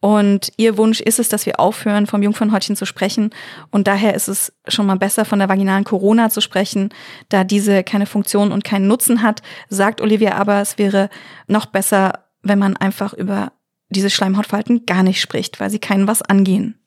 [0.00, 3.30] Und ihr Wunsch ist es, dass wir aufhören, vom Jungfernhäutchen zu sprechen.
[3.70, 6.88] Und daher ist es schon mal besser, von der vaginalen Corona zu sprechen,
[7.28, 9.42] da diese keine Funktion und keinen Nutzen hat.
[9.68, 11.08] Sagt Olivia aber, es wäre
[11.46, 13.52] noch besser, wenn man einfach über
[13.92, 16.78] diese Schleimhautfalten gar nicht spricht, weil sie keinen was angehen.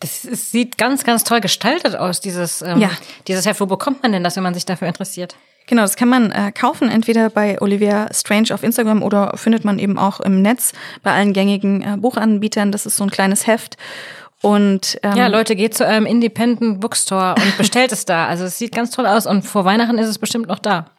[0.00, 2.90] Das sieht ganz, ganz toll gestaltet aus, dieses, ähm, ja.
[3.28, 3.60] dieses Heft.
[3.60, 5.36] Wo bekommt man denn das, wenn man sich dafür interessiert?
[5.66, 9.78] Genau, das kann man äh, kaufen, entweder bei Olivia Strange auf Instagram oder findet man
[9.78, 10.72] eben auch im Netz
[11.02, 12.70] bei allen gängigen äh, Buchanbietern.
[12.70, 13.76] Das ist so ein kleines Heft.
[14.42, 18.26] Und ähm, ja, Leute, geht zu einem Independent Bookstore und bestellt es da.
[18.26, 20.90] Also es sieht ganz toll aus und vor Weihnachten ist es bestimmt noch da.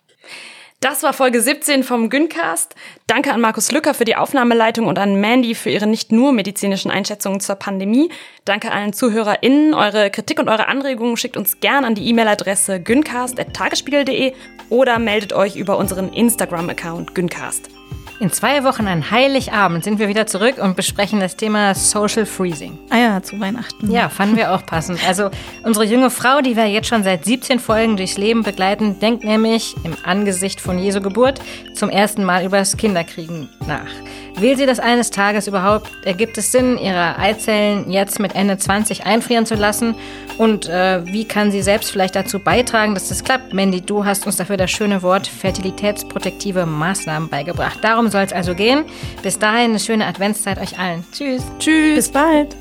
[0.80, 2.76] Das war Folge 17 vom Güncast.
[3.08, 6.92] Danke an Markus Lücker für die Aufnahmeleitung und an Mandy für ihre nicht nur medizinischen
[6.92, 8.12] Einschätzungen zur Pandemie.
[8.46, 9.74] Danke allen ZuhörerInnen.
[9.74, 14.34] Eure Kritik und eure Anregungen schickt uns gern an die E-Mail-Adresse güncast.tagesspiegel.de
[14.70, 17.77] oder meldet euch über unseren Instagram-Account Güncast.
[18.20, 22.80] In zwei Wochen an Heiligabend sind wir wieder zurück und besprechen das Thema Social Freezing.
[22.90, 23.92] Ah ja, zu Weihnachten.
[23.92, 25.08] Ja, fanden wir auch passend.
[25.08, 25.30] Also
[25.64, 29.76] unsere junge Frau, die wir jetzt schon seit 17 Folgen durchs Leben begleiten, denkt nämlich
[29.84, 31.40] im Angesicht von Jesu Geburt
[31.76, 33.86] zum ersten Mal über das Kinderkriegen nach.
[34.40, 35.90] Will sie das eines Tages überhaupt?
[36.06, 39.96] Ergibt es Sinn, ihre Eizellen jetzt mit Ende 20 einfrieren zu lassen?
[40.38, 43.54] Und äh, wie kann sie selbst vielleicht dazu beitragen, dass das klappt?
[43.54, 47.80] Mandy, du hast uns dafür das schöne Wort fertilitätsprotektive Maßnahmen beigebracht.
[47.82, 48.86] Darum soll es also gehen.
[49.24, 51.04] Bis dahin eine schöne Adventszeit euch allen.
[51.12, 51.42] Tschüss.
[51.58, 51.96] Tschüss.
[51.96, 52.56] Bis bald.